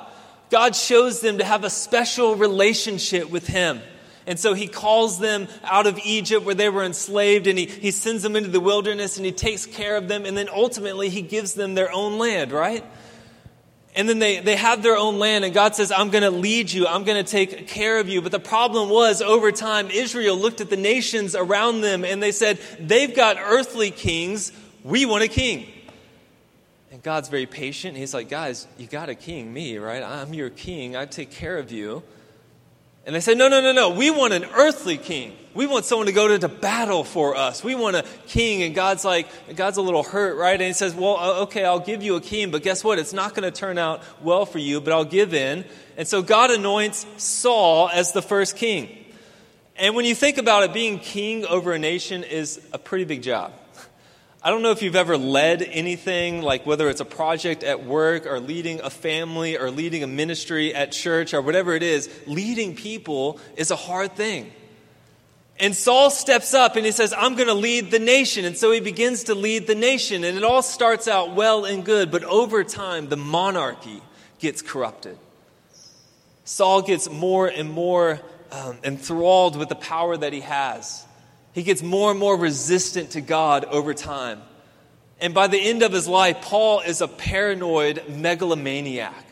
God 0.50 0.76
shows 0.76 1.20
them 1.20 1.38
to 1.38 1.44
have 1.44 1.64
a 1.64 1.70
special 1.70 2.36
relationship 2.36 3.30
with 3.30 3.46
Him. 3.46 3.80
And 4.28 4.38
so 4.38 4.52
he 4.52 4.68
calls 4.68 5.18
them 5.18 5.48
out 5.64 5.86
of 5.86 5.98
Egypt 6.04 6.44
where 6.44 6.54
they 6.54 6.68
were 6.68 6.84
enslaved 6.84 7.46
and 7.46 7.58
he, 7.58 7.64
he 7.64 7.90
sends 7.90 8.22
them 8.22 8.36
into 8.36 8.50
the 8.50 8.60
wilderness 8.60 9.16
and 9.16 9.24
he 9.24 9.32
takes 9.32 9.64
care 9.64 9.96
of 9.96 10.06
them. 10.06 10.26
And 10.26 10.36
then 10.36 10.50
ultimately 10.50 11.08
he 11.08 11.22
gives 11.22 11.54
them 11.54 11.74
their 11.74 11.90
own 11.90 12.18
land, 12.18 12.52
right? 12.52 12.84
And 13.98 14.08
then 14.08 14.20
they, 14.20 14.38
they 14.38 14.54
have 14.54 14.84
their 14.84 14.96
own 14.96 15.18
land 15.18 15.44
and 15.44 15.52
God 15.52 15.74
says, 15.74 15.90
I'm 15.90 16.10
going 16.10 16.22
to 16.22 16.30
lead 16.30 16.70
you. 16.70 16.86
I'm 16.86 17.02
going 17.02 17.22
to 17.22 17.28
take 17.28 17.66
care 17.66 17.98
of 17.98 18.08
you. 18.08 18.22
But 18.22 18.30
the 18.30 18.38
problem 18.38 18.90
was 18.90 19.20
over 19.20 19.50
time, 19.50 19.90
Israel 19.90 20.36
looked 20.36 20.60
at 20.60 20.70
the 20.70 20.76
nations 20.76 21.34
around 21.34 21.80
them 21.80 22.04
and 22.04 22.22
they 22.22 22.30
said, 22.30 22.60
they've 22.78 23.12
got 23.12 23.38
earthly 23.40 23.90
kings. 23.90 24.52
We 24.84 25.04
want 25.04 25.24
a 25.24 25.28
king. 25.28 25.66
And 26.92 27.02
God's 27.02 27.28
very 27.28 27.46
patient. 27.46 27.96
He's 27.96 28.14
like, 28.14 28.28
guys, 28.28 28.68
you 28.78 28.86
got 28.86 29.08
a 29.08 29.16
king, 29.16 29.52
me, 29.52 29.78
right? 29.78 30.04
I'm 30.04 30.32
your 30.32 30.50
king. 30.50 30.94
I 30.94 31.04
take 31.04 31.32
care 31.32 31.58
of 31.58 31.72
you. 31.72 32.04
And 33.04 33.16
they 33.16 33.20
said, 33.20 33.36
no, 33.36 33.48
no, 33.48 33.60
no, 33.60 33.72
no. 33.72 33.90
We 33.90 34.12
want 34.12 34.32
an 34.32 34.44
earthly 34.44 34.96
king. 34.96 35.36
We 35.58 35.66
want 35.66 35.84
someone 35.84 36.06
to 36.06 36.12
go 36.12 36.38
to 36.38 36.48
battle 36.48 37.02
for 37.02 37.34
us. 37.34 37.64
We 37.64 37.74
want 37.74 37.96
a 37.96 38.04
king. 38.28 38.62
And 38.62 38.76
God's 38.76 39.04
like, 39.04 39.56
God's 39.56 39.76
a 39.76 39.82
little 39.82 40.04
hurt, 40.04 40.36
right? 40.36 40.52
And 40.52 40.62
he 40.62 40.72
says, 40.72 40.94
well, 40.94 41.16
uh, 41.16 41.42
okay, 41.42 41.64
I'll 41.64 41.80
give 41.80 42.00
you 42.00 42.14
a 42.14 42.20
king, 42.20 42.52
but 42.52 42.62
guess 42.62 42.84
what? 42.84 43.00
It's 43.00 43.12
not 43.12 43.34
going 43.34 43.42
to 43.42 43.50
turn 43.50 43.76
out 43.76 44.04
well 44.22 44.46
for 44.46 44.60
you, 44.60 44.80
but 44.80 44.92
I'll 44.92 45.04
give 45.04 45.34
in. 45.34 45.64
And 45.96 46.06
so 46.06 46.22
God 46.22 46.52
anoints 46.52 47.04
Saul 47.16 47.88
as 47.88 48.12
the 48.12 48.22
first 48.22 48.56
king. 48.56 49.04
And 49.74 49.96
when 49.96 50.04
you 50.04 50.14
think 50.14 50.38
about 50.38 50.62
it, 50.62 50.72
being 50.72 51.00
king 51.00 51.44
over 51.44 51.72
a 51.72 51.78
nation 51.80 52.22
is 52.22 52.60
a 52.72 52.78
pretty 52.78 53.04
big 53.04 53.22
job. 53.22 53.52
I 54.40 54.50
don't 54.50 54.62
know 54.62 54.70
if 54.70 54.80
you've 54.80 54.94
ever 54.94 55.18
led 55.18 55.62
anything, 55.62 56.40
like 56.40 56.66
whether 56.66 56.88
it's 56.88 57.00
a 57.00 57.04
project 57.04 57.64
at 57.64 57.84
work 57.84 58.26
or 58.26 58.38
leading 58.38 58.80
a 58.80 58.90
family 58.90 59.58
or 59.58 59.72
leading 59.72 60.04
a 60.04 60.06
ministry 60.06 60.72
at 60.72 60.92
church 60.92 61.34
or 61.34 61.42
whatever 61.42 61.74
it 61.74 61.82
is. 61.82 62.08
Leading 62.28 62.76
people 62.76 63.40
is 63.56 63.72
a 63.72 63.76
hard 63.76 64.14
thing. 64.14 64.52
And 65.60 65.74
Saul 65.74 66.10
steps 66.10 66.54
up 66.54 66.76
and 66.76 66.86
he 66.86 66.92
says, 66.92 67.12
I'm 67.12 67.34
going 67.34 67.48
to 67.48 67.54
lead 67.54 67.90
the 67.90 67.98
nation. 67.98 68.44
And 68.44 68.56
so 68.56 68.70
he 68.70 68.80
begins 68.80 69.24
to 69.24 69.34
lead 69.34 69.66
the 69.66 69.74
nation. 69.74 70.22
And 70.22 70.36
it 70.36 70.44
all 70.44 70.62
starts 70.62 71.08
out 71.08 71.34
well 71.34 71.64
and 71.64 71.84
good, 71.84 72.10
but 72.10 72.22
over 72.24 72.62
time, 72.62 73.08
the 73.08 73.16
monarchy 73.16 74.00
gets 74.38 74.62
corrupted. 74.62 75.18
Saul 76.44 76.82
gets 76.82 77.10
more 77.10 77.48
and 77.48 77.70
more 77.70 78.20
um, 78.52 78.78
enthralled 78.84 79.56
with 79.56 79.68
the 79.68 79.74
power 79.74 80.16
that 80.16 80.32
he 80.32 80.40
has. 80.40 81.04
He 81.52 81.62
gets 81.62 81.82
more 81.82 82.12
and 82.12 82.20
more 82.20 82.36
resistant 82.36 83.10
to 83.10 83.20
God 83.20 83.64
over 83.64 83.94
time. 83.94 84.40
And 85.20 85.34
by 85.34 85.48
the 85.48 85.58
end 85.58 85.82
of 85.82 85.92
his 85.92 86.06
life, 86.06 86.40
Paul 86.42 86.80
is 86.80 87.00
a 87.00 87.08
paranoid 87.08 88.04
megalomaniac. 88.08 89.24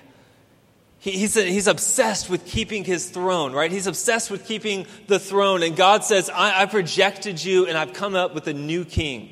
He, 1.06 1.12
he's, 1.12 1.34
he's 1.34 1.68
obsessed 1.68 2.28
with 2.28 2.44
keeping 2.46 2.82
his 2.82 3.08
throne, 3.08 3.52
right? 3.52 3.70
He's 3.70 3.86
obsessed 3.86 4.28
with 4.28 4.44
keeping 4.44 4.88
the 5.06 5.20
throne. 5.20 5.62
And 5.62 5.76
God 5.76 6.02
says, 6.02 6.28
I, 6.28 6.60
I've 6.60 6.74
rejected 6.74 7.44
you 7.44 7.68
and 7.68 7.78
I've 7.78 7.92
come 7.92 8.16
up 8.16 8.34
with 8.34 8.48
a 8.48 8.52
new 8.52 8.84
king. 8.84 9.30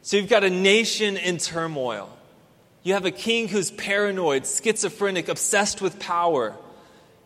So 0.00 0.16
you've 0.16 0.30
got 0.30 0.44
a 0.44 0.48
nation 0.48 1.18
in 1.18 1.36
turmoil. 1.36 2.08
You 2.84 2.94
have 2.94 3.04
a 3.04 3.10
king 3.10 3.48
who's 3.48 3.70
paranoid, 3.70 4.46
schizophrenic, 4.46 5.28
obsessed 5.28 5.82
with 5.82 5.98
power. 5.98 6.56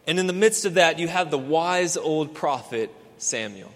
And 0.08 0.18
in 0.18 0.26
the 0.26 0.32
midst 0.32 0.64
of 0.64 0.74
that, 0.74 0.98
you 0.98 1.06
have 1.06 1.30
the 1.30 1.38
wise 1.38 1.96
old 1.96 2.34
prophet 2.34 2.92
Samuel. 3.18 3.72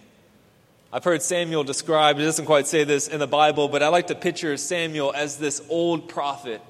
I've 0.92 1.04
heard 1.04 1.22
Samuel 1.22 1.62
described, 1.62 2.18
it 2.18 2.24
doesn't 2.24 2.46
quite 2.46 2.66
say 2.66 2.82
this 2.82 3.06
in 3.06 3.20
the 3.20 3.28
Bible, 3.28 3.68
but 3.68 3.84
I 3.84 3.88
like 3.88 4.08
to 4.08 4.16
picture 4.16 4.56
Samuel 4.56 5.12
as 5.14 5.36
this 5.36 5.62
old 5.68 6.08
prophet. 6.08 6.60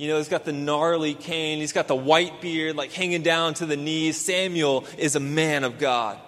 You 0.00 0.08
know, 0.08 0.16
he's 0.16 0.30
got 0.30 0.46
the 0.46 0.52
gnarly 0.54 1.12
cane, 1.12 1.58
he's 1.58 1.74
got 1.74 1.86
the 1.86 1.94
white 1.94 2.40
beard, 2.40 2.74
like 2.74 2.90
hanging 2.90 3.20
down 3.20 3.52
to 3.54 3.66
the 3.66 3.76
knees. 3.76 4.16
Samuel 4.16 4.86
is 4.96 5.14
a 5.14 5.20
man 5.20 5.62
of 5.62 5.78
God. 5.78 6.18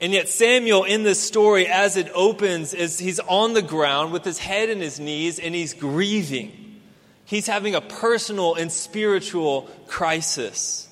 And 0.00 0.12
yet, 0.12 0.28
Samuel 0.28 0.82
in 0.82 1.04
this 1.04 1.20
story, 1.20 1.68
as 1.68 1.96
it 1.96 2.10
opens, 2.12 2.74
is 2.74 2.98
he's 2.98 3.20
on 3.20 3.52
the 3.54 3.62
ground 3.62 4.12
with 4.12 4.24
his 4.24 4.38
head 4.38 4.70
in 4.70 4.80
his 4.80 4.98
knees 4.98 5.38
and 5.38 5.54
he's 5.54 5.72
grieving. 5.72 6.80
He's 7.26 7.46
having 7.46 7.76
a 7.76 7.80
personal 7.80 8.56
and 8.56 8.72
spiritual 8.72 9.70
crisis. 9.86 10.88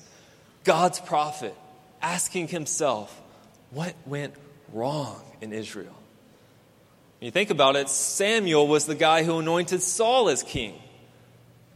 God's 0.63 1.01
prophet 1.01 1.53
asking 2.01 2.47
himself, 2.47 3.21
What 3.71 3.93
went 4.05 4.35
wrong? 4.71 5.21
in 5.41 5.51
Israel. 5.51 5.97
When 7.19 7.25
you 7.25 7.31
think 7.31 7.49
about 7.49 7.75
it, 7.75 7.89
Samuel 7.89 8.69
was 8.69 8.85
the 8.85 8.95
guy 8.95 9.23
who 9.23 9.39
anointed 9.39 9.81
Saul 9.81 10.29
as 10.29 10.43
king. 10.43 10.79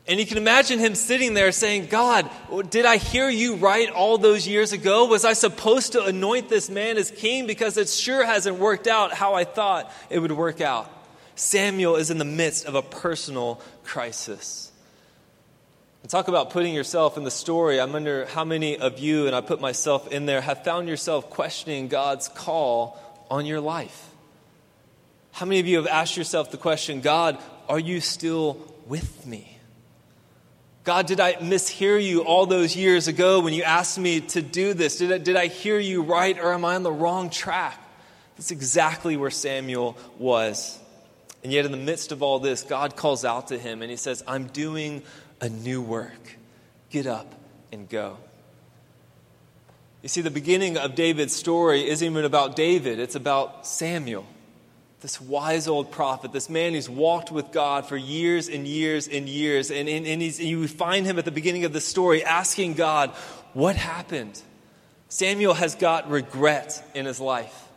And 0.08 0.22
you 0.22 0.26
can 0.26 0.38
imagine 0.38 0.80
him 0.80 0.96
sitting 0.96 1.34
there 1.34 1.52
saying, 1.52 1.88
God, 1.88 2.30
did 2.70 2.86
I 2.86 2.96
hear 2.96 3.30
you 3.30 3.56
right 3.56 3.90
all 3.90 4.18
those 4.18 4.48
years 4.48 4.72
ago? 4.72 5.06
Was 5.06 5.26
I 5.26 5.34
supposed 5.34 5.92
to 5.92 6.04
anoint 6.06 6.48
this 6.48 6.70
man 6.70 6.98
as 6.98 7.12
king? 7.12 7.46
Because 7.46 7.78
it 7.78 7.90
sure 7.90 8.26
hasn't 8.26 8.58
worked 8.58 8.88
out 8.88 9.14
how 9.14 9.34
I 9.34 9.44
thought 9.44 9.92
it 10.10 10.20
would 10.20 10.32
work 10.32 10.62
out. 10.62 10.90
Samuel 11.36 11.98
is 11.98 12.10
in 12.10 12.20
the 12.20 12.26
midst 12.26 12.66
of 12.66 12.76
a 12.76 12.82
personal 12.82 13.62
crisis. 13.84 14.72
And 16.04 16.10
talk 16.10 16.30
about 16.30 16.52
putting 16.52 16.74
yourself 16.74 17.18
in 17.18 17.26
the 17.26 17.32
story. 17.32 17.82
I 17.82 17.86
wonder 17.86 18.28
how 18.28 18.46
many 18.46 18.78
of 18.78 19.00
you, 19.00 19.28
and 19.28 19.36
I 19.36 19.42
put 19.42 19.60
myself 19.60 20.10
in 20.10 20.26
there, 20.26 20.40
have 20.40 20.64
found 20.64 20.88
yourself 20.88 21.30
questioning 21.30 21.90
God's 21.90 22.30
call 22.30 22.98
on 23.30 23.46
your 23.46 23.60
life? 23.60 24.10
How 25.34 25.46
many 25.46 25.60
of 25.60 25.68
you 25.68 25.76
have 25.78 25.88
asked 25.88 26.16
yourself 26.16 26.50
the 26.50 26.58
question, 26.58 27.02
God, 27.02 27.38
are 27.68 27.78
you 27.78 28.00
still 28.00 28.58
with 28.88 29.26
me? 29.28 29.60
God, 30.88 31.06
did 31.06 31.20
I 31.20 31.34
mishear 31.34 32.02
you 32.02 32.22
all 32.22 32.46
those 32.46 32.74
years 32.74 33.10
ago 33.10 33.42
when 33.42 33.54
you 33.54 33.64
asked 33.64 34.00
me 34.00 34.22
to 34.22 34.42
do 34.42 34.74
this? 34.74 35.00
Did 35.00 35.12
I, 35.12 35.18
did 35.18 35.36
I 35.36 35.48
hear 35.48 35.78
you 35.78 36.02
right 36.02 36.40
or 36.40 36.54
am 36.54 36.64
I 36.64 36.76
on 36.76 36.84
the 36.84 36.94
wrong 36.94 37.30
track? 37.30 37.78
That's 38.38 38.52
exactly 38.52 39.18
where 39.18 39.30
Samuel 39.30 39.98
was. 40.18 40.80
And 41.44 41.52
yet, 41.52 41.66
in 41.66 41.72
the 41.72 41.78
midst 41.78 42.14
of 42.14 42.24
all 42.24 42.40
this, 42.40 42.64
God 42.64 42.96
calls 42.96 43.26
out 43.26 43.50
to 43.50 43.58
him 43.58 43.82
and 43.82 43.92
he 43.92 43.98
says, 43.98 44.24
I'm 44.26 44.48
doing 44.48 45.04
a 45.42 45.50
new 45.50 45.82
work. 45.82 46.38
Get 46.90 47.06
up 47.06 47.36
and 47.74 47.90
go. 47.90 48.18
You 50.04 50.08
see, 50.08 50.22
the 50.22 50.32
beginning 50.32 50.78
of 50.78 50.96
David's 50.96 51.36
story 51.36 51.86
isn't 51.86 52.08
even 52.10 52.24
about 52.24 52.56
David, 52.56 52.98
it's 53.00 53.16
about 53.16 53.68
Samuel, 53.68 54.26
this 55.02 55.22
wise 55.22 55.68
old 55.68 55.92
prophet, 55.92 56.32
this 56.32 56.50
man 56.50 56.74
who's 56.74 56.90
walked 56.90 57.32
with 57.32 57.52
God 57.52 57.86
for 57.86 57.96
years 57.96 58.50
and 58.50 58.68
years 58.68 59.08
and 59.08 59.30
years. 59.30 59.70
And, 59.70 59.88
and, 59.88 60.08
and, 60.08 60.22
and 60.22 60.40
you 60.40 60.68
find 60.68 61.06
him 61.06 61.20
at 61.20 61.26
the 61.26 61.32
beginning 61.32 61.66
of 61.66 61.74
the 61.74 61.82
story 61.82 62.24
asking 62.24 62.74
God, 62.74 63.12
What 63.54 63.76
happened? 63.76 64.42
Samuel 65.10 65.54
has 65.54 65.76
got 65.76 66.10
regret 66.10 66.84
in 66.94 67.06
his 67.06 67.20
life. 67.20 67.68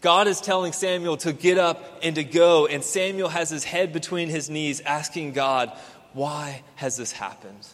God 0.00 0.28
is 0.28 0.40
telling 0.40 0.72
Samuel 0.72 1.16
to 1.18 1.32
get 1.32 1.58
up 1.58 1.82
and 2.02 2.14
to 2.16 2.24
go, 2.24 2.66
and 2.66 2.84
Samuel 2.84 3.28
has 3.28 3.50
his 3.50 3.64
head 3.64 3.92
between 3.92 4.28
his 4.28 4.48
knees 4.48 4.80
asking 4.80 5.32
God, 5.32 5.72
Why 6.12 6.62
has 6.76 6.96
this 6.96 7.10
happened? 7.10 7.66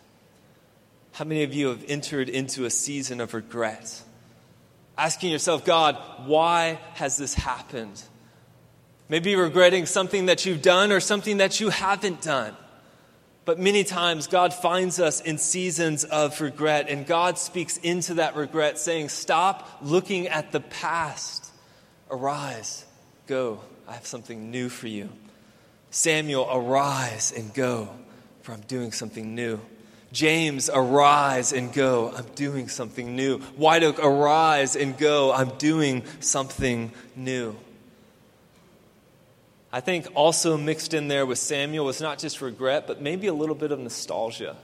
How 1.12 1.24
many 1.24 1.42
of 1.42 1.52
you 1.52 1.68
have 1.68 1.84
entered 1.88 2.28
into 2.28 2.64
a 2.64 2.70
season 2.70 3.20
of 3.20 3.34
regret? 3.34 4.02
Asking 4.96 5.32
yourself, 5.32 5.64
God, 5.64 5.98
why 6.26 6.78
has 6.94 7.16
this 7.16 7.34
happened? 7.34 8.02
Maybe 9.10 9.34
regretting 9.34 9.86
something 9.86 10.26
that 10.26 10.46
you've 10.46 10.62
done 10.62 10.92
or 10.92 11.00
something 11.00 11.38
that 11.38 11.58
you 11.58 11.70
haven't 11.70 12.22
done. 12.22 12.54
But 13.44 13.58
many 13.58 13.82
times, 13.82 14.28
God 14.28 14.54
finds 14.54 15.00
us 15.00 15.20
in 15.20 15.36
seasons 15.36 16.04
of 16.04 16.40
regret, 16.40 16.88
and 16.88 17.04
God 17.04 17.36
speaks 17.36 17.76
into 17.78 18.14
that 18.14 18.36
regret, 18.36 18.78
saying, 18.78 19.08
Stop 19.08 19.68
looking 19.82 20.28
at 20.28 20.52
the 20.52 20.60
past. 20.60 21.50
Arise, 22.08 22.86
go. 23.26 23.60
I 23.88 23.94
have 23.94 24.06
something 24.06 24.52
new 24.52 24.68
for 24.68 24.86
you. 24.86 25.08
Samuel, 25.90 26.48
arise 26.48 27.32
and 27.32 27.52
go, 27.52 27.88
for 28.42 28.52
I'm 28.52 28.60
doing 28.60 28.92
something 28.92 29.34
new. 29.34 29.58
James, 30.12 30.70
arise 30.72 31.52
and 31.52 31.72
go. 31.72 32.12
I'm 32.16 32.26
doing 32.36 32.68
something 32.68 33.16
new. 33.16 33.38
White 33.56 33.82
Oak, 33.82 33.98
arise 33.98 34.76
and 34.76 34.96
go. 34.96 35.32
I'm 35.32 35.50
doing 35.58 36.04
something 36.20 36.92
new. 37.16 37.56
I 39.72 39.80
think 39.80 40.08
also 40.14 40.56
mixed 40.56 40.94
in 40.94 41.08
there 41.08 41.24
with 41.24 41.38
Samuel 41.38 41.84
was 41.84 42.00
not 42.00 42.18
just 42.18 42.40
regret, 42.40 42.86
but 42.86 43.00
maybe 43.00 43.28
a 43.28 43.34
little 43.34 43.54
bit 43.54 43.70
of 43.70 43.78
nostalgia. 43.78 44.56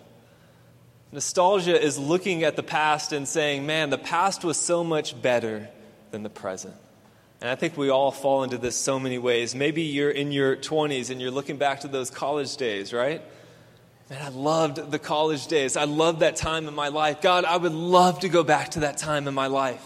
Nostalgia 1.12 1.80
is 1.80 1.98
looking 1.98 2.42
at 2.42 2.56
the 2.56 2.62
past 2.62 3.12
and 3.12 3.28
saying, 3.28 3.64
man, 3.66 3.90
the 3.90 3.98
past 3.98 4.44
was 4.44 4.58
so 4.58 4.82
much 4.82 5.20
better 5.22 5.68
than 6.10 6.24
the 6.24 6.30
present. 6.30 6.74
And 7.40 7.48
I 7.48 7.54
think 7.54 7.76
we 7.76 7.90
all 7.90 8.10
fall 8.10 8.42
into 8.42 8.58
this 8.58 8.74
so 8.74 8.98
many 8.98 9.18
ways. 9.18 9.54
Maybe 9.54 9.82
you're 9.82 10.10
in 10.10 10.32
your 10.32 10.56
20s 10.56 11.10
and 11.10 11.20
you're 11.20 11.30
looking 11.30 11.58
back 11.58 11.80
to 11.80 11.88
those 11.88 12.10
college 12.10 12.56
days, 12.56 12.92
right? 12.92 13.22
Man, 14.10 14.22
I 14.22 14.28
loved 14.28 14.90
the 14.90 14.98
college 14.98 15.46
days. 15.46 15.76
I 15.76 15.84
loved 15.84 16.20
that 16.20 16.36
time 16.36 16.66
in 16.66 16.74
my 16.74 16.88
life. 16.88 17.20
God, 17.20 17.44
I 17.44 17.56
would 17.56 17.72
love 17.72 18.20
to 18.20 18.28
go 18.28 18.42
back 18.42 18.70
to 18.70 18.80
that 18.80 18.96
time 18.96 19.28
in 19.28 19.34
my 19.34 19.48
life. 19.48 19.84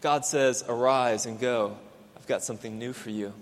God 0.00 0.24
says, 0.24 0.64
Arise 0.68 1.26
and 1.26 1.38
go. 1.38 1.76
I've 2.16 2.26
got 2.26 2.42
something 2.42 2.78
new 2.78 2.92
for 2.92 3.10
you. 3.10 3.32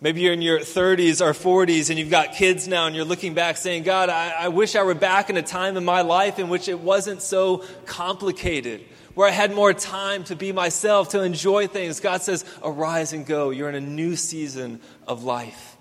Maybe 0.00 0.20
you're 0.20 0.32
in 0.32 0.42
your 0.42 0.60
30s 0.60 1.20
or 1.20 1.32
40s 1.32 1.90
and 1.90 1.98
you've 1.98 2.10
got 2.10 2.32
kids 2.32 2.68
now 2.68 2.86
and 2.86 2.94
you're 2.94 3.04
looking 3.04 3.34
back 3.34 3.56
saying, 3.56 3.82
God, 3.82 4.08
I, 4.08 4.30
I, 4.30 4.48
wish 4.48 4.76
I 4.76 4.84
were 4.84 4.94
back 4.94 5.28
in 5.28 5.36
a 5.36 5.42
time 5.42 5.76
in 5.76 5.84
my 5.84 6.02
life 6.02 6.38
in 6.38 6.48
which 6.48 6.68
it 6.68 6.78
wasn't 6.78 7.20
so 7.20 7.64
complicated, 7.84 8.84
where 9.14 9.26
I 9.26 9.32
had 9.32 9.52
more 9.52 9.74
time 9.74 10.22
to 10.24 10.36
be 10.36 10.52
myself, 10.52 11.08
to 11.10 11.22
enjoy 11.22 11.66
things. 11.66 11.98
God 11.98 12.22
says, 12.22 12.44
Arise 12.62 13.12
and 13.12 13.26
go. 13.26 13.50
You're 13.50 13.68
in 13.68 13.74
a 13.74 13.80
new 13.80 14.14
season 14.14 14.80
of 15.04 15.24
life. 15.24 15.76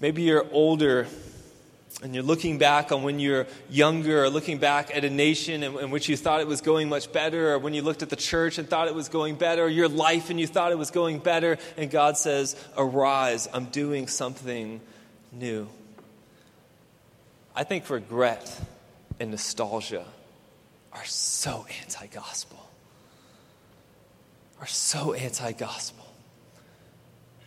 Maybe 0.00 0.22
you're 0.22 0.46
older 0.50 1.06
and 2.02 2.14
you're 2.14 2.24
looking 2.24 2.58
back 2.58 2.92
on 2.92 3.02
when 3.02 3.18
you're 3.18 3.46
younger 3.70 4.24
or 4.24 4.28
looking 4.28 4.58
back 4.58 4.94
at 4.94 5.04
a 5.04 5.10
nation 5.10 5.62
in, 5.62 5.78
in, 5.78 5.90
which 5.90 6.08
you 6.08 6.16
thought 6.16 6.40
it 6.40 6.46
was 6.46 6.60
going 6.60 6.88
much 6.90 7.10
better, 7.10 7.54
or 7.54 7.58
when 7.58 7.72
you 7.72 7.80
looked 7.80 8.02
at 8.02 8.10
the 8.10 8.16
church 8.16 8.58
and 8.58 8.68
thought 8.68 8.86
it 8.86 8.94
was 8.94 9.08
going 9.08 9.36
better, 9.36 9.64
or 9.64 9.68
your 9.68 9.88
life 9.88 10.28
and 10.28 10.38
you 10.38 10.46
thought 10.46 10.72
it 10.72 10.78
was 10.78 10.90
going 10.90 11.18
better, 11.18 11.56
and 11.76 11.90
God 11.90 12.18
says, 12.18 12.54
Arise, 12.76 13.48
I'm 13.52 13.66
doing 13.66 14.08
something 14.08 14.80
new. 15.32 15.68
I 17.54 17.64
think 17.64 17.88
regret 17.88 18.60
and 19.18 19.30
nostalgia 19.30 20.04
are 20.92 21.04
so 21.06 21.66
anti 21.80 22.06
gospel. 22.08 22.58
Are 24.60 24.66
so 24.66 25.14
anti 25.14 25.52
gospel. 25.52 26.04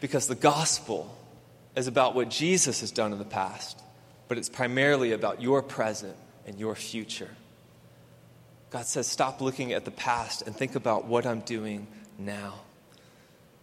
Because 0.02 0.28
the 0.28 0.36
gospel 0.36 1.16
is 1.76 1.86
about 1.86 2.16
what 2.16 2.30
Jesus 2.30 2.82
has 2.82 2.90
done 2.90 3.14
in 3.14 3.20
the 3.20 3.26
past 3.26 3.80
but 4.30 4.38
it's 4.38 4.48
primarily 4.48 5.12
about 5.12 5.42
your 5.42 5.62
present 5.62 6.16
and 6.46 6.58
your 6.58 6.76
future. 6.76 7.30
God 8.70 8.86
says, 8.86 9.08
stop 9.08 9.42
looking 9.42 9.74
at 9.74 9.84
the 9.84 9.92
past 9.92 10.44
and 10.44 10.56
think 10.56 10.76
about 10.76 11.06
what 11.06 11.26
I'm 11.26 11.42
doing 11.42 11.88
now. 12.18 12.54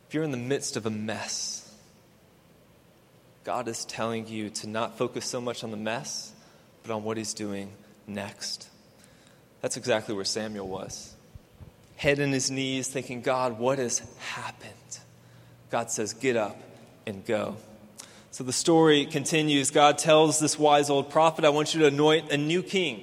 If 0.09 0.15
you're 0.15 0.25
in 0.25 0.33
the 0.33 0.37
midst 0.37 0.77
of 0.77 0.85
a 0.85 0.91
mess, 0.91 1.63
God 3.45 3.69
is 3.69 3.85
telling 3.85 4.27
you 4.27 4.51
to 4.51 4.69
not 4.69 4.99
focus 4.99 5.25
so 5.25 5.41
much 5.41 5.63
on 5.63 5.71
the 5.71 5.77
mess, 5.77 6.33
but 6.83 6.93
on 6.93 7.05
what 7.05 7.17
He's 7.17 7.33
doing 7.33 7.71
next. 8.09 8.69
That's 9.61 9.77
exactly 9.77 10.15
where 10.15 10.25
Samuel 10.25 10.69
was. 10.69 11.15
Head 11.97 12.19
in 12.19 12.33
his 12.33 12.51
knees, 12.51 12.89
thinking, 12.89 13.23
God, 13.23 13.59
what 13.59 13.79
has 13.79 14.03
happened? 14.19 14.73
God 15.71 15.91
says, 15.91 16.13
get 16.13 16.37
up 16.37 16.61
and 17.07 17.25
go. 17.25 17.57
So 18.37 18.45
the 18.45 18.53
story 18.53 19.07
continues. 19.07 19.71
God 19.71 19.97
tells 19.97 20.39
this 20.39 20.59
wise 20.59 20.91
old 20.91 21.09
prophet, 21.09 21.47
I 21.47 21.49
want 21.49 21.73
you 21.73 21.81
to 21.81 21.87
anoint 21.87 22.31
a 22.31 22.37
new 22.37 22.63
king. 22.63 23.03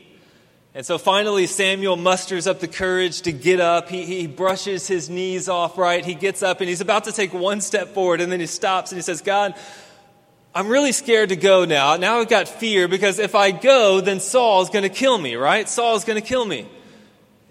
And 0.75 0.85
so 0.85 0.99
finally, 0.99 1.47
Samuel 1.47 1.95
musters 1.95 2.45
up 2.45 2.59
the 2.59 2.67
courage 2.67 3.23
to 3.23 3.31
get 3.31 3.59
up. 3.59 3.89
He, 3.89 4.05
he 4.05 4.27
brushes 4.27 4.87
his 4.87 5.09
knees 5.09 5.49
off, 5.49 5.75
right? 5.75 6.05
He 6.05 6.13
gets 6.13 6.43
up 6.43 6.61
and 6.61 6.69
he's 6.69 6.81
about 6.81 7.05
to 7.05 7.11
take 7.11 7.33
one 7.33 7.61
step 7.61 7.95
forward, 7.95 8.21
and 8.21 8.31
then 8.31 8.41
he 8.41 8.45
stops 8.45 8.91
and 8.91 8.99
he 8.99 9.01
says, 9.01 9.21
God, 9.21 9.55
I'm 10.53 10.67
really 10.67 10.91
scared 10.91 11.29
to 11.29 11.35
go 11.35 11.65
now. 11.65 11.95
Now 11.95 12.19
I've 12.19 12.29
got 12.29 12.47
fear 12.47 12.87
because 12.87 13.17
if 13.17 13.33
I 13.33 13.49
go, 13.49 14.01
then 14.01 14.19
Saul's 14.19 14.69
going 14.69 14.83
to 14.83 14.89
kill 14.89 15.17
me, 15.17 15.33
right? 15.33 15.67
Saul's 15.67 16.05
going 16.05 16.21
to 16.21 16.27
kill 16.27 16.45
me. 16.45 16.67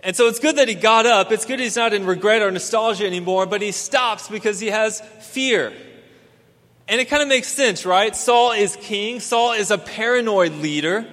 And 0.04 0.14
so 0.14 0.28
it's 0.28 0.38
good 0.38 0.54
that 0.54 0.68
he 0.68 0.76
got 0.76 1.04
up. 1.04 1.32
It's 1.32 1.46
good 1.46 1.58
he's 1.58 1.74
not 1.74 1.92
in 1.92 2.06
regret 2.06 2.42
or 2.42 2.50
nostalgia 2.52 3.06
anymore, 3.06 3.46
but 3.46 3.60
he 3.60 3.72
stops 3.72 4.28
because 4.28 4.60
he 4.60 4.68
has 4.68 5.00
fear. 5.18 5.72
And 6.88 7.00
it 7.00 7.06
kind 7.06 7.22
of 7.22 7.28
makes 7.28 7.48
sense, 7.48 7.86
right? 7.86 8.14
Saul 8.14 8.52
is 8.52 8.76
king, 8.76 9.20
Saul 9.20 9.52
is 9.52 9.70
a 9.70 9.78
paranoid 9.78 10.52
leader. 10.52 11.06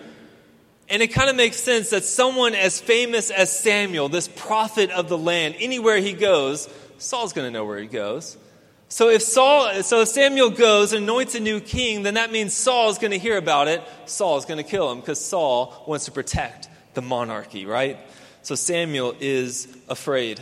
And 0.89 1.03
it 1.03 1.09
kind 1.09 1.29
of 1.29 1.35
makes 1.35 1.57
sense 1.57 1.91
that 1.91 2.03
someone 2.03 2.55
as 2.55 2.81
famous 2.81 3.29
as 3.29 3.57
Samuel, 3.57 4.09
this 4.09 4.27
prophet 4.27 4.89
of 4.89 5.07
the 5.07 5.17
land, 5.17 5.55
anywhere 5.59 5.97
he 5.97 6.13
goes, 6.13 6.67
Saul's 6.97 7.31
going 7.31 7.47
to 7.47 7.51
know 7.51 7.63
where 7.63 7.77
he 7.77 7.85
goes. 7.85 8.37
So 8.91 9.09
if 9.09 9.21
Saul, 9.21 9.83
so 9.83 10.01
if 10.01 10.07
Samuel 10.07 10.49
goes 10.49 10.93
and 10.93 11.03
anoints 11.03 11.35
a 11.35 11.39
new 11.39 11.59
king, 11.59 12.01
then 12.01 12.15
that 12.15 12.31
means 12.31 12.55
Saul 12.55 12.89
is 12.89 12.97
going 12.97 13.11
to 13.11 13.19
hear 13.19 13.37
about 13.37 13.67
it. 13.67 13.83
Saul 14.05 14.37
is 14.37 14.45
going 14.45 14.57
to 14.57 14.63
kill 14.63 14.91
him 14.91 14.99
because 14.99 15.23
Saul 15.23 15.83
wants 15.85 16.05
to 16.05 16.11
protect 16.11 16.67
the 16.95 17.03
monarchy, 17.03 17.67
right? 17.67 17.99
So 18.41 18.55
Samuel 18.55 19.15
is 19.19 19.67
afraid. 19.89 20.41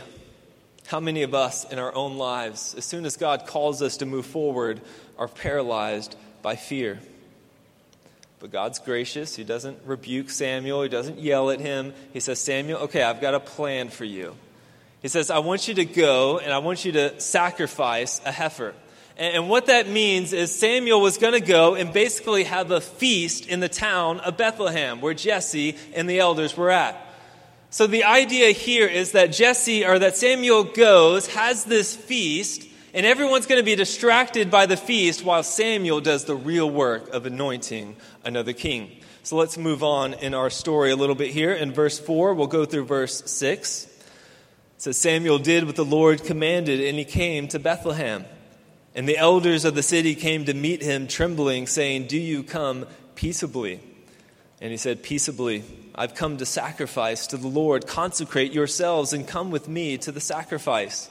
How 0.86 0.98
many 0.98 1.24
of 1.24 1.34
us 1.34 1.70
in 1.70 1.78
our 1.78 1.94
own 1.94 2.16
lives, 2.16 2.74
as 2.74 2.86
soon 2.86 3.04
as 3.04 3.18
God 3.18 3.46
calls 3.46 3.82
us 3.82 3.98
to 3.98 4.06
move 4.06 4.24
forward, 4.24 4.80
are 5.18 5.28
paralyzed 5.28 6.16
by 6.42 6.56
fear? 6.56 7.00
But 8.40 8.52
God's 8.52 8.78
gracious. 8.78 9.34
He 9.34 9.44
doesn't 9.44 9.78
rebuke 9.84 10.30
Samuel, 10.30 10.82
He 10.82 10.88
doesn't 10.88 11.18
yell 11.18 11.50
at 11.50 11.60
him. 11.60 11.92
He 12.12 12.20
says, 12.20 12.38
Samuel, 12.38 12.80
okay, 12.82 13.02
I've 13.02 13.20
got 13.20 13.34
a 13.34 13.40
plan 13.40 13.88
for 13.88 14.04
you. 14.04 14.36
He 15.02 15.08
says, 15.08 15.30
I 15.30 15.38
want 15.38 15.68
you 15.68 15.74
to 15.74 15.84
go 15.84 16.38
and 16.38 16.52
I 16.52 16.58
want 16.58 16.84
you 16.84 16.92
to 16.92 17.20
sacrifice 17.20 18.20
a 18.24 18.32
heifer. 18.32 18.74
And, 19.16 19.48
what 19.48 19.66
that 19.66 19.88
means 19.88 20.32
is 20.32 20.54
Samuel 20.54 21.00
was 21.00 21.18
going 21.18 21.32
to 21.32 21.40
go 21.40 21.74
and 21.74 21.92
basically 21.92 22.44
have 22.44 22.70
a 22.70 22.80
feast 22.80 23.48
in 23.48 23.58
the 23.58 23.68
town 23.68 24.20
of 24.20 24.36
Bethlehem 24.36 25.00
where 25.00 25.14
Jesse 25.14 25.76
and 25.94 26.08
the 26.08 26.20
elders 26.20 26.56
were 26.56 26.70
at. 26.70 26.96
So 27.70 27.88
the 27.88 28.04
idea 28.04 28.52
here 28.52 28.86
is 28.86 29.12
that 29.12 29.32
Jesse 29.32 29.84
or 29.84 29.98
that 29.98 30.16
Samuel 30.16 30.64
goes, 30.64 31.26
has 31.28 31.64
this 31.64 31.96
feast, 31.96 32.64
and 32.94 33.04
everyone's 33.04 33.46
going 33.46 33.60
to 33.60 33.64
be 33.64 33.74
distracted 33.74 34.50
by 34.50 34.66
the 34.66 34.76
feast 34.76 35.24
while 35.24 35.42
Samuel 35.42 36.00
does 36.00 36.24
the 36.24 36.34
real 36.34 36.70
work 36.70 37.08
of 37.10 37.26
anointing 37.26 37.96
another 38.24 38.52
king. 38.52 38.90
So 39.22 39.36
let's 39.36 39.58
move 39.58 39.82
on 39.82 40.14
in 40.14 40.32
our 40.32 40.48
story 40.48 40.90
a 40.90 40.96
little 40.96 41.14
bit 41.14 41.30
here. 41.30 41.52
In 41.52 41.72
verse 41.72 41.98
4, 41.98 42.32
we'll 42.32 42.46
go 42.46 42.64
through 42.64 42.86
verse 42.86 43.30
6. 43.30 43.84
It 43.84 43.92
says, 44.78 44.96
Samuel 44.96 45.38
did 45.38 45.64
what 45.64 45.76
the 45.76 45.84
Lord 45.84 46.24
commanded, 46.24 46.80
and 46.80 46.96
he 46.96 47.04
came 47.04 47.48
to 47.48 47.58
Bethlehem. 47.58 48.24
And 48.94 49.06
the 49.06 49.18
elders 49.18 49.64
of 49.64 49.74
the 49.74 49.82
city 49.82 50.14
came 50.14 50.46
to 50.46 50.54
meet 50.54 50.82
him, 50.82 51.08
trembling, 51.08 51.66
saying, 51.66 52.06
Do 52.06 52.16
you 52.16 52.42
come 52.42 52.86
peaceably? 53.16 53.80
And 54.60 54.70
he 54.70 54.76
said, 54.76 55.02
Peaceably, 55.02 55.62
I've 55.94 56.14
come 56.14 56.38
to 56.38 56.46
sacrifice 56.46 57.26
to 57.28 57.36
the 57.36 57.48
Lord. 57.48 57.86
Consecrate 57.86 58.52
yourselves 58.52 59.12
and 59.12 59.28
come 59.28 59.50
with 59.50 59.68
me 59.68 59.98
to 59.98 60.10
the 60.10 60.20
sacrifice. 60.20 61.10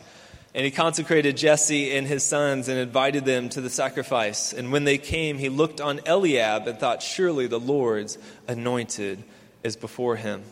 And 0.53 0.65
he 0.65 0.71
consecrated 0.71 1.37
Jesse 1.37 1.95
and 1.95 2.07
his 2.07 2.23
sons 2.23 2.67
and 2.67 2.79
invited 2.79 3.25
them 3.25 3.49
to 3.49 3.61
the 3.61 3.69
sacrifice. 3.69 4.53
And 4.53 4.71
when 4.71 4.85
they 4.85 4.97
came, 4.97 5.37
he 5.37 5.49
looked 5.49 5.81
on 5.81 5.99
Eliab 6.05 6.67
and 6.67 6.79
thought, 6.79 7.03
Surely 7.03 7.47
the 7.47 7.59
Lord's 7.59 8.17
anointed 8.47 9.23
is 9.63 9.75
before 9.75 10.15
him. 10.15 10.43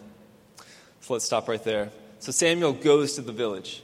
So 1.02 1.14
let's 1.14 1.26
stop 1.26 1.48
right 1.48 1.64
there. 1.64 1.92
So 2.20 2.32
Samuel 2.32 2.74
goes 2.74 3.14
to 3.16 3.22
the 3.22 3.32
village. 3.32 3.84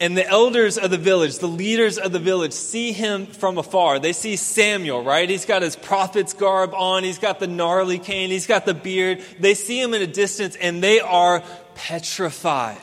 And 0.00 0.16
the 0.16 0.26
elders 0.26 0.78
of 0.78 0.90
the 0.90 0.98
village, 0.98 1.38
the 1.38 1.46
leaders 1.46 1.96
of 1.96 2.10
the 2.10 2.18
village, 2.18 2.52
see 2.52 2.92
him 2.92 3.26
from 3.26 3.56
afar. 3.56 4.00
They 4.00 4.12
see 4.12 4.34
Samuel, 4.36 5.04
right? 5.04 5.28
He's 5.28 5.44
got 5.44 5.62
his 5.62 5.76
prophet's 5.76 6.32
garb 6.32 6.74
on. 6.74 7.04
He's 7.04 7.18
got 7.18 7.38
the 7.38 7.46
gnarly 7.46 7.98
cane. 7.98 8.30
He's 8.30 8.48
got 8.48 8.66
the 8.66 8.74
beard. 8.74 9.22
They 9.38 9.54
see 9.54 9.80
him 9.80 9.94
in 9.94 10.02
a 10.02 10.06
distance 10.06 10.56
and 10.56 10.82
they 10.82 11.00
are 11.00 11.42
petrified 11.76 12.82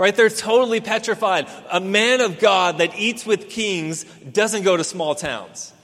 right? 0.00 0.16
They're 0.16 0.30
totally 0.30 0.80
petrified. 0.80 1.46
A 1.70 1.78
man 1.78 2.22
of 2.22 2.38
God 2.38 2.78
that 2.78 2.98
eats 2.98 3.26
with 3.26 3.50
kings 3.50 4.04
doesn't 4.32 4.62
go 4.62 4.74
to 4.78 4.82
small 4.82 5.14
towns. 5.14 5.74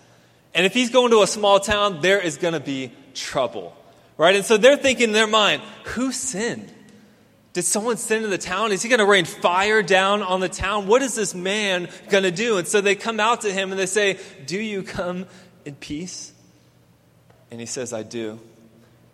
And 0.55 0.65
if 0.65 0.73
he's 0.73 0.89
going 0.89 1.11
to 1.11 1.21
a 1.21 1.27
small 1.27 1.61
town, 1.61 2.01
there 2.01 2.19
is 2.19 2.39
going 2.39 2.55
to 2.55 2.61
be 2.61 2.93
trouble, 3.13 3.77
right? 4.17 4.35
And 4.35 4.43
so 4.43 4.57
they're 4.57 4.79
thinking 4.79 5.09
in 5.09 5.13
their 5.13 5.27
mind, 5.27 5.61
who 5.85 6.13
sinned? 6.13 6.73
Did 7.53 7.65
someone 7.65 7.99
sin 7.99 8.25
in 8.25 8.31
the 8.31 8.39
town? 8.39 8.73
Is 8.73 8.83
he 8.83 8.89
going 8.89 9.01
to 9.01 9.07
rain 9.07 9.27
fire 9.27 9.83
down 9.83 10.23
on 10.23 10.41
the 10.41 10.49
town? 10.49 10.87
What 10.87 11.03
is 11.03 11.15
this 11.15 11.35
man 11.35 11.87
going 12.09 12.25
to 12.25 12.31
do? 12.31 12.57
And 12.57 12.67
so 12.67 12.81
they 12.81 12.95
come 12.95 13.21
out 13.21 13.43
to 13.43 13.53
him 13.53 13.71
and 13.71 13.79
they 13.79 13.85
say, 13.85 14.19
Do 14.47 14.59
you 14.59 14.83
come 14.83 15.27
in 15.67 15.75
peace? 15.75 16.33
And 17.51 17.61
he 17.61 17.67
says, 17.67 17.93
I 17.93 18.03
do. 18.03 18.41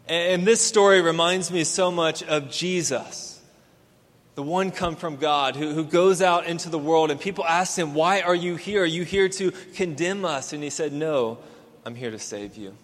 And 0.07 0.47
this 0.47 0.61
story 0.61 1.03
reminds 1.03 1.51
me 1.51 1.65
so 1.65 1.91
much 1.91 2.23
of 2.23 2.53
Jesus 2.53 3.32
the 4.35 4.43
one 4.43 4.71
come 4.71 4.97
from 4.97 5.17
God 5.17 5.57
who, 5.57 5.73
who 5.75 5.85
goes 5.85 6.23
out 6.23 6.47
into 6.47 6.71
the 6.71 6.79
world 6.79 7.11
and 7.11 7.21
people 7.21 7.45
ask 7.45 7.77
him, 7.77 7.95
Why 7.95 8.23
are 8.23 8.35
you 8.35 8.57
here? 8.57 8.83
Are 8.83 8.87
you 8.87 9.05
here 9.05 9.29
to 9.29 9.51
condemn 9.75 10.25
us? 10.25 10.53
And 10.53 10.63
he 10.63 10.71
said, 10.71 10.93
No, 10.93 11.39
I'm 11.85 11.95
here 11.95 12.11
to 12.11 12.19
save 12.19 12.57
you. 12.57 12.75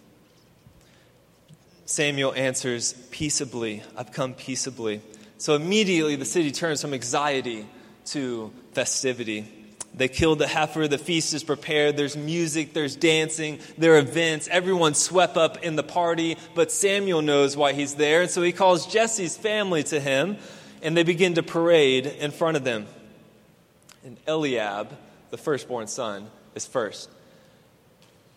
Samuel 1.85 2.33
answers, 2.35 2.93
Peaceably, 3.09 3.81
I've 3.97 4.11
come 4.11 4.33
peaceably. 4.35 5.01
So 5.39 5.55
immediately 5.55 6.15
the 6.15 6.25
city 6.25 6.51
turns 6.51 6.81
from 6.81 6.93
anxiety 6.93 7.65
to 8.07 8.51
festivity. 8.73 9.47
They 9.91 10.07
kill 10.07 10.35
the 10.35 10.47
heifer, 10.47 10.87
the 10.87 10.99
feast 10.99 11.33
is 11.33 11.43
prepared, 11.43 11.97
there's 11.97 12.15
music, 12.15 12.73
there's 12.73 12.95
dancing, 12.95 13.59
there 13.75 13.95
are 13.95 13.99
events, 13.99 14.47
everyone's 14.47 14.99
swept 14.99 15.35
up 15.35 15.63
in 15.63 15.75
the 15.75 15.83
party, 15.83 16.37
but 16.53 16.71
Samuel 16.71 17.23
knows 17.23 17.57
why 17.57 17.73
he's 17.73 17.95
there, 17.95 18.21
and 18.21 18.29
so 18.29 18.43
he 18.43 18.51
calls 18.51 18.85
Jesse's 18.85 19.35
family 19.35 19.81
to 19.85 19.99
him 19.99 20.37
and 20.81 20.95
they 20.95 21.03
begin 21.03 21.35
to 21.35 21.43
parade 21.43 22.05
in 22.05 22.31
front 22.31 22.57
of 22.57 22.63
them. 22.63 22.87
And 24.03 24.17
Eliab, 24.27 24.95
the 25.29 25.37
firstborn 25.37 25.87
son, 25.87 26.29
is 26.55 26.65
first. 26.65 27.09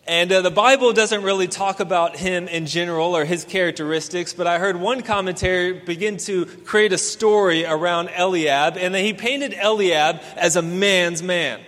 And 0.05 0.29
uh, 0.33 0.41
the 0.41 0.51
Bible 0.51 0.91
doesn't 0.91 1.23
really 1.23 1.47
talk 1.47 1.79
about 1.79 2.17
him 2.17 2.49
in 2.49 2.65
general 2.65 3.15
or 3.15 3.23
his 3.23 3.45
characteristics, 3.45 4.33
but 4.33 4.47
I 4.47 4.59
heard 4.59 4.75
one 4.75 5.01
commentary 5.01 5.71
begin 5.71 6.17
to 6.17 6.45
create 6.45 6.91
a 6.91 6.97
story 6.97 7.65
around 7.65 8.09
Eliab, 8.09 8.75
and 8.75 8.93
he 8.93 9.13
painted 9.13 9.53
Eliab 9.53 10.19
as 10.35 10.57
a 10.57 10.61
man's 10.61 11.23
man. 11.23 11.61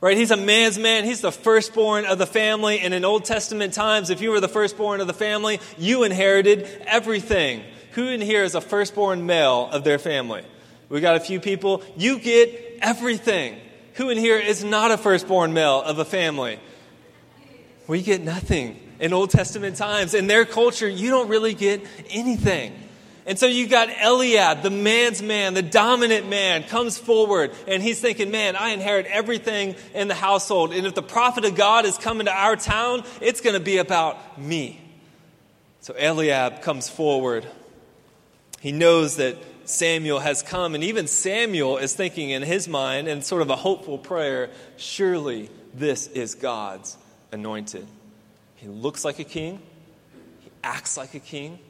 Right? 0.00 0.16
He's 0.16 0.30
a 0.30 0.36
man's 0.36 0.78
man. 0.78 1.04
He's 1.04 1.22
the 1.22 1.32
firstborn 1.32 2.04
of 2.04 2.18
the 2.18 2.26
family. 2.26 2.80
And 2.80 2.92
in 2.92 3.04
Old 3.04 3.24
Testament 3.24 3.72
times, 3.72 4.10
if 4.10 4.20
you 4.20 4.30
were 4.30 4.40
the 4.40 4.48
firstborn 4.48 5.00
of 5.00 5.06
the 5.06 5.14
family, 5.14 5.58
you 5.78 6.04
inherited 6.04 6.68
everything. 6.86 7.64
Who 7.96 8.08
in 8.08 8.20
here 8.20 8.44
is 8.44 8.54
a 8.54 8.60
firstborn 8.60 9.24
male 9.24 9.70
of 9.72 9.82
their 9.82 9.98
family? 9.98 10.44
We 10.90 11.00
got 11.00 11.16
a 11.16 11.20
few 11.20 11.40
people. 11.40 11.82
You 11.96 12.18
get 12.18 12.78
everything. 12.82 13.58
Who 13.94 14.10
in 14.10 14.18
here 14.18 14.38
is 14.38 14.62
not 14.62 14.90
a 14.90 14.98
firstborn 14.98 15.54
male 15.54 15.80
of 15.80 15.98
a 15.98 16.04
family? 16.04 16.60
We 17.86 18.02
get 18.02 18.20
nothing. 18.20 18.78
In 19.00 19.14
Old 19.14 19.30
Testament 19.30 19.76
times, 19.76 20.12
in 20.12 20.26
their 20.26 20.44
culture, 20.44 20.86
you 20.86 21.08
don't 21.08 21.28
really 21.28 21.54
get 21.54 21.86
anything. 22.10 22.74
And 23.24 23.38
so 23.38 23.46
you 23.46 23.66
got 23.66 23.88
Eliab, 23.88 24.60
the 24.60 24.68
man's 24.68 25.22
man, 25.22 25.54
the 25.54 25.62
dominant 25.62 26.28
man, 26.28 26.64
comes 26.64 26.98
forward 26.98 27.52
and 27.66 27.82
he's 27.82 27.98
thinking, 27.98 28.30
man, 28.30 28.56
I 28.56 28.70
inherit 28.70 29.06
everything 29.06 29.74
in 29.94 30.08
the 30.08 30.14
household. 30.14 30.74
And 30.74 30.86
if 30.86 30.94
the 30.94 31.02
prophet 31.02 31.46
of 31.46 31.54
God 31.54 31.86
is 31.86 31.96
coming 31.96 32.26
to 32.26 32.32
our 32.32 32.56
town, 32.56 33.04
it's 33.22 33.40
going 33.40 33.54
to 33.54 33.60
be 33.60 33.78
about 33.78 34.38
me. 34.38 34.78
So 35.80 35.94
Eliab 35.94 36.60
comes 36.60 36.90
forward 36.90 37.46
he 38.66 38.72
knows 38.72 39.14
that 39.18 39.36
Samuel 39.64 40.18
has 40.18 40.42
come, 40.42 40.74
and 40.74 40.82
even 40.82 41.06
Samuel 41.06 41.76
is 41.76 41.94
thinking 41.94 42.30
in 42.30 42.42
his 42.42 42.66
mind, 42.66 43.06
in 43.06 43.22
sort 43.22 43.40
of 43.42 43.48
a 43.48 43.54
hopeful 43.54 43.96
prayer, 43.96 44.50
surely 44.76 45.50
this 45.72 46.08
is 46.08 46.34
God's 46.34 46.96
anointed. 47.30 47.86
He 48.56 48.66
looks 48.66 49.04
like 49.04 49.20
a 49.20 49.24
king, 49.24 49.62
he 50.40 50.50
acts 50.64 50.96
like 50.96 51.14
a 51.14 51.20
king, 51.20 51.60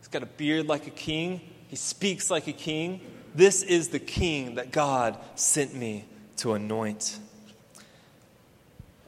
he's 0.00 0.08
got 0.08 0.24
a 0.24 0.26
beard 0.26 0.66
like 0.66 0.88
a 0.88 0.90
king, 0.90 1.42
he 1.68 1.76
speaks 1.76 2.28
like 2.28 2.48
a 2.48 2.52
king. 2.52 3.00
This 3.36 3.62
is 3.62 3.90
the 3.90 4.00
king 4.00 4.56
that 4.56 4.72
God 4.72 5.16
sent 5.36 5.76
me 5.76 6.06
to 6.38 6.54
anoint. 6.54 7.20
And 7.76 7.84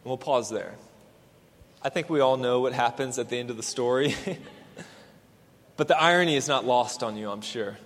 we'll 0.05 0.19
pause 0.19 0.51
there. 0.51 0.77
I 1.83 1.89
think 1.89 2.09
we 2.09 2.21
all 2.21 2.37
know 2.37 2.61
what 2.61 2.73
happens 2.73 3.19
at 3.19 3.29
the 3.29 3.39
end 3.39 3.51
of 3.51 3.57
the 3.57 3.65
story. 3.65 4.15
But 5.83 5.89
the 5.89 6.01
irony 6.01 6.37
is 6.37 6.47
not 6.47 6.65
lost 6.65 7.03
on 7.03 7.17
you, 7.17 7.29
I'm 7.29 7.41
sure. 7.41 7.77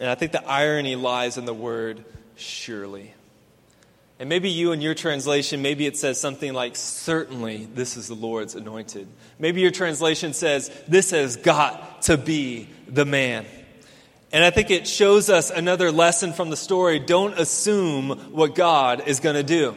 And 0.00 0.10
I 0.10 0.16
think 0.16 0.32
the 0.32 0.44
irony 0.44 0.96
lies 0.96 1.38
in 1.38 1.44
the 1.44 1.54
word 1.54 2.04
surely. 2.34 3.14
And 4.18 4.28
maybe 4.28 4.50
you 4.50 4.72
in 4.72 4.80
your 4.80 4.96
translation, 4.96 5.62
maybe 5.62 5.86
it 5.86 5.96
says 5.96 6.20
something 6.20 6.52
like, 6.52 6.74
Certainly 6.74 7.68
this 7.72 7.96
is 7.96 8.08
the 8.08 8.16
Lord's 8.16 8.56
anointed. 8.56 9.06
Maybe 9.38 9.60
your 9.60 9.70
translation 9.70 10.32
says, 10.32 10.68
This 10.88 11.12
has 11.12 11.36
got 11.36 12.02
to 12.02 12.16
be 12.16 12.68
the 12.88 13.04
man. 13.04 13.46
And 14.32 14.42
I 14.42 14.50
think 14.50 14.72
it 14.72 14.88
shows 14.88 15.30
us 15.30 15.50
another 15.50 15.92
lesson 15.92 16.32
from 16.32 16.50
the 16.50 16.56
story. 16.56 16.98
Don't 16.98 17.38
assume 17.38 18.32
what 18.32 18.56
God 18.56 19.06
is 19.06 19.20
going 19.20 19.36
to 19.36 19.44
do. 19.44 19.76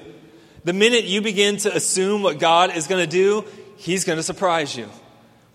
The 0.63 0.73
minute 0.73 1.03
you 1.03 1.21
begin 1.21 1.57
to 1.57 1.75
assume 1.75 2.23
what 2.23 2.39
God 2.39 2.75
is 2.75 2.88
going 2.88 3.07
to 3.07 3.12
do, 3.12 3.45
He's 3.75 4.03
going 4.03 4.17
to 4.17 4.23
surprise 4.23 4.75
you. 4.75 4.89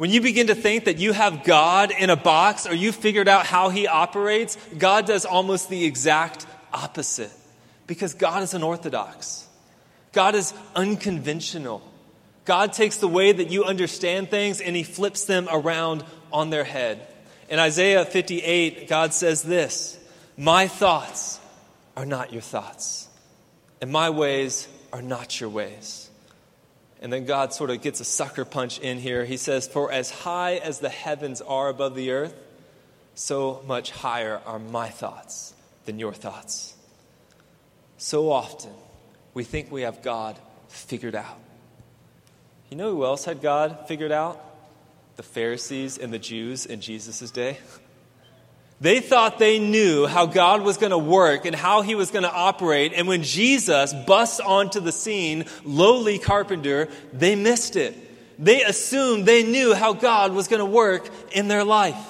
When 0.02 0.10
you 0.10 0.20
begin 0.20 0.48
to 0.48 0.56
think 0.56 0.86
that 0.86 0.98
you 0.98 1.12
have 1.12 1.44
God 1.44 1.92
in 1.92 2.10
a 2.10 2.16
box 2.16 2.66
or 2.66 2.74
you 2.74 2.90
figured 2.90 3.28
out 3.28 3.46
how 3.46 3.68
He 3.68 3.86
operates, 3.86 4.58
God 4.76 5.06
does 5.06 5.24
almost 5.24 5.68
the 5.68 5.84
exact 5.84 6.44
opposite. 6.72 7.30
Because 7.86 8.12
God 8.12 8.42
is 8.42 8.52
unorthodox, 8.52 9.46
God 10.12 10.34
is 10.34 10.54
unconventional. 10.74 11.88
God 12.44 12.72
takes 12.72 12.96
the 12.96 13.06
way 13.06 13.30
that 13.30 13.52
you 13.52 13.62
understand 13.62 14.28
things 14.28 14.60
and 14.60 14.74
He 14.74 14.82
flips 14.82 15.26
them 15.26 15.46
around 15.48 16.02
on 16.32 16.50
their 16.50 16.64
head. 16.64 17.06
In 17.48 17.60
Isaiah 17.60 18.04
58, 18.04 18.88
God 18.88 19.14
says 19.14 19.44
this 19.44 19.96
My 20.36 20.66
thoughts 20.66 21.38
are 21.96 22.06
not 22.06 22.32
your 22.32 22.42
thoughts, 22.42 23.08
and 23.80 23.92
my 23.92 24.10
ways 24.10 24.66
are 24.92 25.00
not 25.00 25.40
your 25.40 25.50
ways. 25.50 26.01
And 27.02 27.12
then 27.12 27.24
God 27.24 27.52
sort 27.52 27.70
of 27.70 27.82
gets 27.82 27.98
a 27.98 28.04
sucker 28.04 28.44
punch 28.44 28.78
in 28.78 28.96
here. 28.96 29.24
He 29.24 29.36
says, 29.36 29.66
For 29.66 29.90
as 29.90 30.10
high 30.10 30.54
as 30.54 30.78
the 30.78 30.88
heavens 30.88 31.40
are 31.40 31.68
above 31.68 31.96
the 31.96 32.12
earth, 32.12 32.34
so 33.16 33.62
much 33.66 33.90
higher 33.90 34.40
are 34.46 34.60
my 34.60 34.88
thoughts 34.88 35.52
than 35.84 35.98
your 35.98 36.14
thoughts. 36.14 36.76
So 37.98 38.30
often, 38.30 38.72
we 39.34 39.42
think 39.42 39.72
we 39.72 39.82
have 39.82 40.02
God 40.02 40.38
figured 40.68 41.16
out. 41.16 41.38
You 42.70 42.76
know 42.76 42.94
who 42.94 43.04
else 43.04 43.24
had 43.24 43.42
God 43.42 43.88
figured 43.88 44.12
out? 44.12 44.40
The 45.16 45.24
Pharisees 45.24 45.98
and 45.98 46.12
the 46.12 46.20
Jews 46.20 46.66
in 46.66 46.80
Jesus' 46.80 47.30
day. 47.32 47.58
They 48.82 48.98
thought 48.98 49.38
they 49.38 49.60
knew 49.60 50.08
how 50.08 50.26
God 50.26 50.62
was 50.62 50.76
going 50.76 50.90
to 50.90 50.98
work 50.98 51.46
and 51.46 51.54
how 51.54 51.82
he 51.82 51.94
was 51.94 52.10
going 52.10 52.24
to 52.24 52.32
operate. 52.32 52.92
And 52.92 53.06
when 53.06 53.22
Jesus 53.22 53.94
busts 53.94 54.40
onto 54.40 54.80
the 54.80 54.90
scene, 54.90 55.44
lowly 55.62 56.18
carpenter, 56.18 56.88
they 57.12 57.36
missed 57.36 57.76
it. 57.76 57.96
They 58.40 58.64
assumed 58.64 59.24
they 59.24 59.44
knew 59.44 59.72
how 59.72 59.92
God 59.92 60.32
was 60.32 60.48
going 60.48 60.58
to 60.58 60.66
work 60.66 61.08
in 61.30 61.46
their 61.46 61.62
life. 61.62 62.08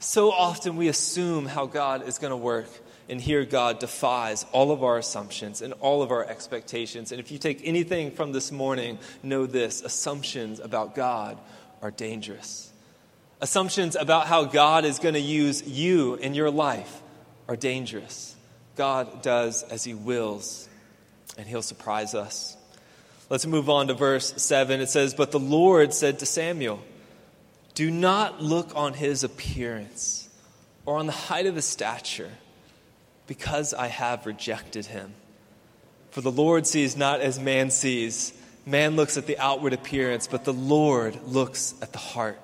So 0.00 0.32
often 0.32 0.76
we 0.76 0.88
assume 0.88 1.46
how 1.46 1.66
God 1.66 2.08
is 2.08 2.18
going 2.18 2.32
to 2.32 2.36
work. 2.36 2.68
And 3.08 3.20
here 3.20 3.44
God 3.44 3.78
defies 3.78 4.44
all 4.50 4.72
of 4.72 4.82
our 4.82 4.98
assumptions 4.98 5.62
and 5.62 5.72
all 5.74 6.02
of 6.02 6.10
our 6.10 6.24
expectations. 6.24 7.12
And 7.12 7.20
if 7.20 7.30
you 7.30 7.38
take 7.38 7.60
anything 7.62 8.10
from 8.10 8.32
this 8.32 8.50
morning, 8.50 8.98
know 9.22 9.46
this 9.46 9.82
assumptions 9.82 10.58
about 10.58 10.96
God 10.96 11.38
are 11.80 11.92
dangerous. 11.92 12.72
Assumptions 13.40 13.94
about 13.94 14.26
how 14.26 14.44
God 14.44 14.84
is 14.84 14.98
going 14.98 15.14
to 15.14 15.20
use 15.20 15.66
you 15.66 16.14
in 16.14 16.34
your 16.34 16.50
life 16.50 17.02
are 17.46 17.56
dangerous. 17.56 18.34
God 18.76 19.22
does 19.22 19.62
as 19.62 19.84
He 19.84 19.94
wills, 19.94 20.68
and 21.36 21.46
He'll 21.46 21.62
surprise 21.62 22.14
us. 22.14 22.56
Let's 23.30 23.46
move 23.46 23.68
on 23.68 23.88
to 23.88 23.94
verse 23.94 24.42
7. 24.42 24.80
It 24.80 24.88
says, 24.88 25.14
But 25.14 25.32
the 25.32 25.40
Lord 25.40 25.92
said 25.92 26.20
to 26.20 26.26
Samuel, 26.26 26.80
Do 27.74 27.90
not 27.90 28.42
look 28.42 28.74
on 28.74 28.94
his 28.94 29.22
appearance 29.22 30.28
or 30.86 30.96
on 30.96 31.06
the 31.06 31.12
height 31.12 31.44
of 31.44 31.54
his 31.54 31.66
stature, 31.66 32.30
because 33.26 33.74
I 33.74 33.88
have 33.88 34.24
rejected 34.24 34.86
him. 34.86 35.12
For 36.10 36.22
the 36.22 36.32
Lord 36.32 36.66
sees 36.66 36.96
not 36.96 37.20
as 37.20 37.38
man 37.38 37.70
sees. 37.70 38.32
Man 38.64 38.96
looks 38.96 39.18
at 39.18 39.26
the 39.26 39.38
outward 39.38 39.74
appearance, 39.74 40.26
but 40.26 40.44
the 40.44 40.54
Lord 40.54 41.18
looks 41.26 41.74
at 41.82 41.92
the 41.92 41.98
heart. 41.98 42.40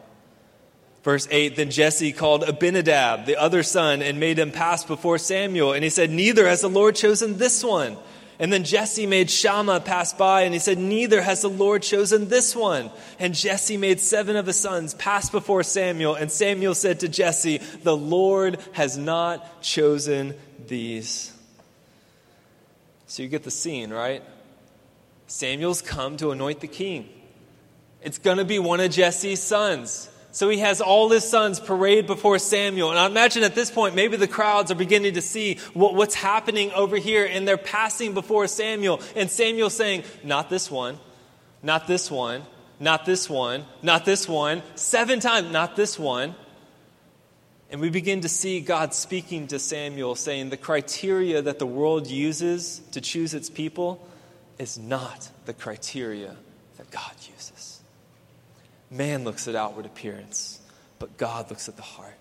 Verse 1.04 1.28
8 1.30 1.54
Then 1.54 1.70
Jesse 1.70 2.12
called 2.12 2.42
Abinadab, 2.42 3.26
the 3.26 3.36
other 3.36 3.62
son, 3.62 4.02
and 4.02 4.18
made 4.18 4.38
him 4.38 4.50
pass 4.50 4.84
before 4.84 5.18
Samuel. 5.18 5.74
And 5.74 5.84
he 5.84 5.90
said, 5.90 6.10
Neither 6.10 6.48
has 6.48 6.62
the 6.62 6.68
Lord 6.68 6.96
chosen 6.96 7.36
this 7.36 7.62
one. 7.62 7.96
And 8.36 8.52
then 8.52 8.64
Jesse 8.64 9.06
made 9.06 9.30
Shammah 9.30 9.80
pass 9.80 10.12
by, 10.12 10.42
and 10.42 10.52
he 10.52 10.58
said, 10.58 10.78
Neither 10.78 11.22
has 11.22 11.42
the 11.42 11.48
Lord 11.48 11.82
chosen 11.82 12.28
this 12.28 12.56
one. 12.56 12.90
And 13.20 13.34
Jesse 13.34 13.76
made 13.76 14.00
seven 14.00 14.34
of 14.34 14.46
his 14.46 14.58
sons 14.58 14.94
pass 14.94 15.30
before 15.30 15.62
Samuel. 15.62 16.14
And 16.16 16.32
Samuel 16.32 16.74
said 16.74 17.00
to 17.00 17.08
Jesse, 17.08 17.58
The 17.58 17.96
Lord 17.96 18.58
has 18.72 18.98
not 18.98 19.62
chosen 19.62 20.34
these. 20.66 21.32
So 23.06 23.22
you 23.22 23.28
get 23.28 23.44
the 23.44 23.50
scene, 23.52 23.92
right? 23.92 24.24
Samuel's 25.26 25.82
come 25.82 26.16
to 26.16 26.32
anoint 26.32 26.60
the 26.60 26.66
king. 26.66 27.08
It's 28.02 28.18
going 28.18 28.38
to 28.38 28.44
be 28.44 28.58
one 28.58 28.80
of 28.80 28.90
Jesse's 28.90 29.40
sons. 29.40 30.10
So 30.34 30.48
he 30.48 30.58
has 30.58 30.80
all 30.80 31.10
his 31.10 31.22
sons 31.22 31.60
parade 31.60 32.08
before 32.08 32.40
Samuel. 32.40 32.90
And 32.90 32.98
I 32.98 33.06
imagine 33.06 33.44
at 33.44 33.54
this 33.54 33.70
point, 33.70 33.94
maybe 33.94 34.16
the 34.16 34.26
crowds 34.26 34.72
are 34.72 34.74
beginning 34.74 35.14
to 35.14 35.22
see 35.22 35.58
what, 35.74 35.94
what's 35.94 36.16
happening 36.16 36.72
over 36.72 36.96
here, 36.96 37.24
and 37.24 37.46
they're 37.46 37.56
passing 37.56 38.14
before 38.14 38.48
Samuel. 38.48 39.00
And 39.14 39.30
Samuel 39.30 39.70
saying, 39.70 40.02
Not 40.24 40.50
this 40.50 40.68
one, 40.68 40.98
not 41.62 41.86
this 41.86 42.10
one, 42.10 42.42
not 42.80 43.06
this 43.06 43.30
one, 43.30 43.64
not 43.80 44.04
this 44.04 44.28
one, 44.28 44.64
seven 44.74 45.20
times, 45.20 45.52
not 45.52 45.76
this 45.76 46.00
one. 46.00 46.34
And 47.70 47.80
we 47.80 47.88
begin 47.88 48.22
to 48.22 48.28
see 48.28 48.60
God 48.60 48.92
speaking 48.92 49.46
to 49.48 49.60
Samuel, 49.60 50.16
saying 50.16 50.50
the 50.50 50.56
criteria 50.56 51.42
that 51.42 51.60
the 51.60 51.66
world 51.66 52.08
uses 52.08 52.80
to 52.90 53.00
choose 53.00 53.34
its 53.34 53.48
people 53.48 54.04
is 54.58 54.76
not 54.78 55.30
the 55.46 55.54
criteria 55.54 56.34
that 56.76 56.90
God 56.90 57.12
uses. 57.32 57.53
Man 58.94 59.24
looks 59.24 59.48
at 59.48 59.56
outward 59.56 59.86
appearance, 59.86 60.60
but 61.00 61.16
God 61.16 61.50
looks 61.50 61.68
at 61.68 61.74
the 61.74 61.82
heart. 61.82 62.14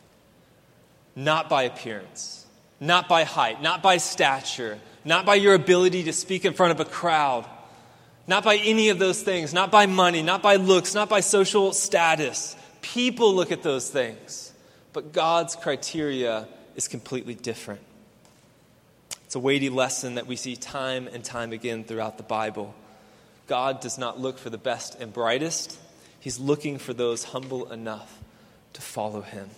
Not 1.15 1.47
by 1.47 1.63
appearance, 1.63 2.47
not 2.79 3.07
by 3.07 3.25
height, 3.25 3.61
not 3.61 3.83
by 3.83 3.97
stature, 3.97 4.79
not 5.05 5.23
by 5.23 5.35
your 5.35 5.53
ability 5.53 6.03
to 6.05 6.13
speak 6.13 6.45
in 6.45 6.53
front 6.53 6.71
of 6.71 6.79
a 6.79 6.89
crowd, 6.89 7.45
not 8.25 8.43
by 8.43 8.55
any 8.55 8.89
of 8.89 8.97
those 8.97 9.21
things, 9.21 9.53
not 9.53 9.69
by 9.69 9.85
money, 9.85 10.23
not 10.23 10.41
by 10.41 10.55
looks, 10.55 10.95
not 10.95 11.09
by 11.09 11.19
social 11.19 11.73
status. 11.73 12.55
People 12.81 13.35
look 13.35 13.51
at 13.51 13.61
those 13.61 13.87
things, 13.87 14.51
but 14.93 15.13
God's 15.13 15.55
criteria 15.55 16.47
is 16.75 16.87
completely 16.87 17.35
different. 17.35 17.81
It's 19.25 19.35
a 19.35 19.39
weighty 19.39 19.69
lesson 19.69 20.15
that 20.15 20.25
we 20.25 20.37
see 20.37 20.55
time 20.55 21.07
and 21.07 21.23
time 21.23 21.51
again 21.51 21.83
throughout 21.83 22.17
the 22.17 22.23
Bible. 22.23 22.73
God 23.45 23.79
does 23.79 23.99
not 23.99 24.19
look 24.19 24.39
for 24.39 24.49
the 24.49 24.57
best 24.57 24.99
and 24.99 25.13
brightest. 25.13 25.77
He's 26.23 26.39
looking 26.39 26.77
for 26.77 26.93
those 26.93 27.25
humble 27.25 27.69
enough 27.69 28.17
to 28.71 28.81
follow 28.81 29.19
him. 29.19 29.49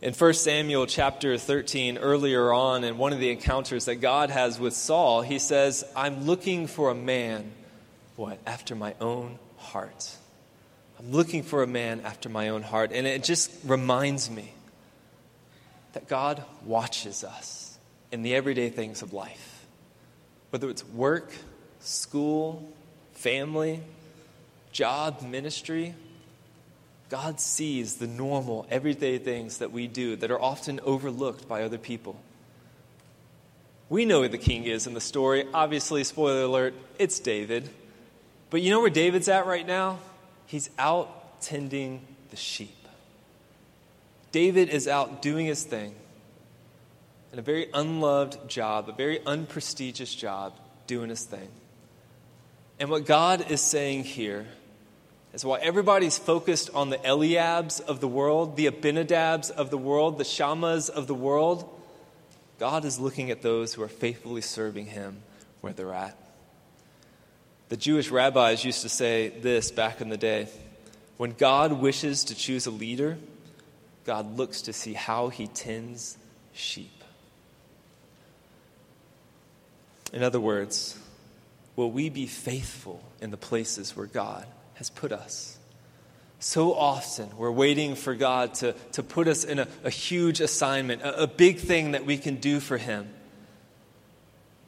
In 0.00 0.14
1 0.14 0.34
Samuel 0.34 0.86
chapter 0.86 1.36
13, 1.36 1.98
earlier 1.98 2.52
on, 2.52 2.84
in 2.84 2.96
one 2.96 3.12
of 3.12 3.18
the 3.18 3.30
encounters 3.30 3.86
that 3.86 3.96
God 3.96 4.30
has 4.30 4.60
with 4.60 4.72
Saul, 4.72 5.22
he 5.22 5.40
says, 5.40 5.84
I'm 5.96 6.26
looking 6.26 6.68
for 6.68 6.90
a 6.90 6.94
man, 6.94 7.50
what, 8.14 8.38
after 8.46 8.76
my 8.76 8.94
own 9.00 9.36
heart. 9.56 10.16
I'm 11.00 11.10
looking 11.10 11.42
for 11.42 11.64
a 11.64 11.66
man 11.66 12.00
after 12.02 12.28
my 12.28 12.50
own 12.50 12.62
heart. 12.62 12.92
And 12.94 13.08
it 13.08 13.24
just 13.24 13.50
reminds 13.64 14.30
me 14.30 14.52
that 15.94 16.06
God 16.06 16.44
watches 16.64 17.24
us 17.24 17.76
in 18.12 18.22
the 18.22 18.36
everyday 18.36 18.68
things 18.68 19.02
of 19.02 19.12
life, 19.12 19.66
whether 20.50 20.70
it's 20.70 20.86
work, 20.86 21.32
school, 21.80 22.72
family, 23.14 23.82
job, 24.74 25.22
ministry, 25.22 25.94
God 27.08 27.40
sees 27.40 27.96
the 27.96 28.06
normal, 28.06 28.66
everyday 28.68 29.18
things 29.18 29.58
that 29.58 29.72
we 29.72 29.86
do 29.86 30.16
that 30.16 30.30
are 30.30 30.40
often 30.40 30.80
overlooked 30.82 31.48
by 31.48 31.62
other 31.62 31.78
people. 31.78 32.20
We 33.88 34.04
know 34.04 34.22
who 34.22 34.28
the 34.28 34.36
king 34.36 34.64
is 34.64 34.86
in 34.86 34.94
the 34.94 35.00
story. 35.00 35.46
Obviously, 35.54 36.02
spoiler 36.04 36.42
alert, 36.42 36.74
it's 36.98 37.20
David. 37.20 37.68
But 38.50 38.62
you 38.62 38.70
know 38.70 38.80
where 38.80 38.90
David's 38.90 39.28
at 39.28 39.46
right 39.46 39.66
now? 39.66 40.00
He's 40.46 40.70
out 40.78 41.40
tending 41.40 42.02
the 42.30 42.36
sheep. 42.36 42.76
David 44.32 44.68
is 44.68 44.88
out 44.88 45.22
doing 45.22 45.46
his 45.46 45.62
thing 45.62 45.94
in 47.32 47.38
a 47.38 47.42
very 47.42 47.68
unloved 47.72 48.48
job, 48.48 48.88
a 48.88 48.92
very 48.92 49.24
unprestigious 49.24 50.12
job, 50.12 50.54
doing 50.88 51.10
his 51.10 51.22
thing. 51.22 51.48
And 52.80 52.90
what 52.90 53.06
God 53.06 53.50
is 53.52 53.60
saying 53.60 54.04
here 54.04 54.46
is 55.34 55.44
while 55.44 55.58
everybody's 55.60 56.16
focused 56.16 56.70
on 56.74 56.90
the 56.90 56.98
Eliabs 56.98 57.80
of 57.80 58.00
the 58.00 58.06
world, 58.06 58.56
the 58.56 58.66
Abinadabs 58.66 59.50
of 59.50 59.68
the 59.68 59.76
world, 59.76 60.16
the 60.16 60.24
Shammahs 60.24 60.88
of 60.88 61.08
the 61.08 61.14
world, 61.14 61.68
God 62.60 62.84
is 62.84 63.00
looking 63.00 63.32
at 63.32 63.42
those 63.42 63.74
who 63.74 63.82
are 63.82 63.88
faithfully 63.88 64.40
serving 64.40 64.86
Him 64.86 65.22
where 65.60 65.72
they're 65.72 65.92
at. 65.92 66.16
The 67.68 67.76
Jewish 67.76 68.10
rabbis 68.10 68.64
used 68.64 68.82
to 68.82 68.88
say 68.88 69.28
this 69.28 69.72
back 69.72 70.00
in 70.00 70.08
the 70.08 70.16
day 70.16 70.48
when 71.16 71.32
God 71.32 71.72
wishes 71.72 72.24
to 72.24 72.34
choose 72.34 72.66
a 72.66 72.70
leader, 72.70 73.18
God 74.04 74.36
looks 74.36 74.62
to 74.62 74.72
see 74.72 74.92
how 74.92 75.28
he 75.28 75.46
tends 75.48 76.16
sheep. 76.52 77.02
In 80.12 80.22
other 80.22 80.40
words, 80.40 80.98
will 81.74 81.90
we 81.90 82.08
be 82.08 82.26
faithful 82.26 83.02
in 83.20 83.30
the 83.30 83.36
places 83.36 83.96
where 83.96 84.06
God 84.06 84.46
has 84.74 84.90
put 84.90 85.12
us? 85.12 85.58
So 86.38 86.74
often, 86.74 87.36
we're 87.36 87.50
waiting 87.50 87.94
for 87.94 88.14
God 88.14 88.54
to, 88.54 88.74
to 88.92 89.02
put 89.02 89.28
us 89.28 89.44
in 89.44 89.58
a, 89.58 89.68
a 89.82 89.90
huge 89.90 90.40
assignment, 90.40 91.02
a, 91.02 91.22
a 91.22 91.26
big 91.26 91.58
thing 91.58 91.92
that 91.92 92.04
we 92.04 92.18
can 92.18 92.36
do 92.36 92.60
for 92.60 92.76
Him. 92.76 93.08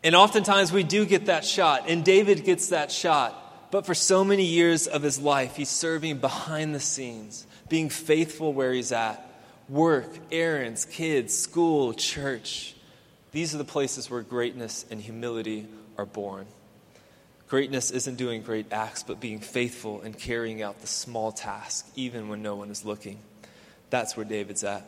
And 0.03 0.14
oftentimes, 0.14 0.73
we 0.73 0.85
do 0.85 1.05
get 1.05 1.27
that 1.27 1.45
shot, 1.45 1.85
and 1.88 2.05
David 2.05 2.45
gets 2.45 2.69
that 2.69 2.90
shot. 2.90 3.71
But 3.71 3.85
for 3.85 3.95
so 3.95 4.25
many 4.25 4.45
years 4.45 4.87
of 4.87 5.03
his 5.03 5.19
life, 5.19 5.57
he's 5.57 5.69
serving 5.69 6.19
behind 6.19 6.75
the 6.75 6.81
scenes, 6.81 7.47
being 7.69 7.88
faithful 7.88 8.53
where 8.53 8.73
he's 8.73 8.92
at 8.92 9.23
work, 9.69 10.09
errands, 10.31 10.85
kids, 10.85 11.37
school, 11.37 11.92
church. 11.92 12.75
These 13.33 13.55
are 13.55 13.59
the 13.59 13.64
places 13.64 14.09
where 14.09 14.23
greatness 14.23 14.87
and 14.90 15.01
humility 15.01 15.66
are 15.99 16.07
born. 16.07 16.47
Greatness 17.48 17.92
isn't 17.92 18.16
doing 18.16 18.42
great 18.42 18.72
acts, 18.72 19.04
but 19.04 19.20
being 19.20 19.38
faithful 19.38 20.00
and 20.00 20.18
carrying 20.18 20.62
out 20.62 20.80
the 20.80 20.87
small 20.87 21.30
task, 21.30 21.87
even 21.94 22.28
when 22.28 22.42
no 22.42 22.56
one 22.56 22.70
is 22.70 22.85
looking. 22.85 23.20
That's 23.90 24.16
where 24.16 24.24
David's 24.24 24.64
at. 24.64 24.85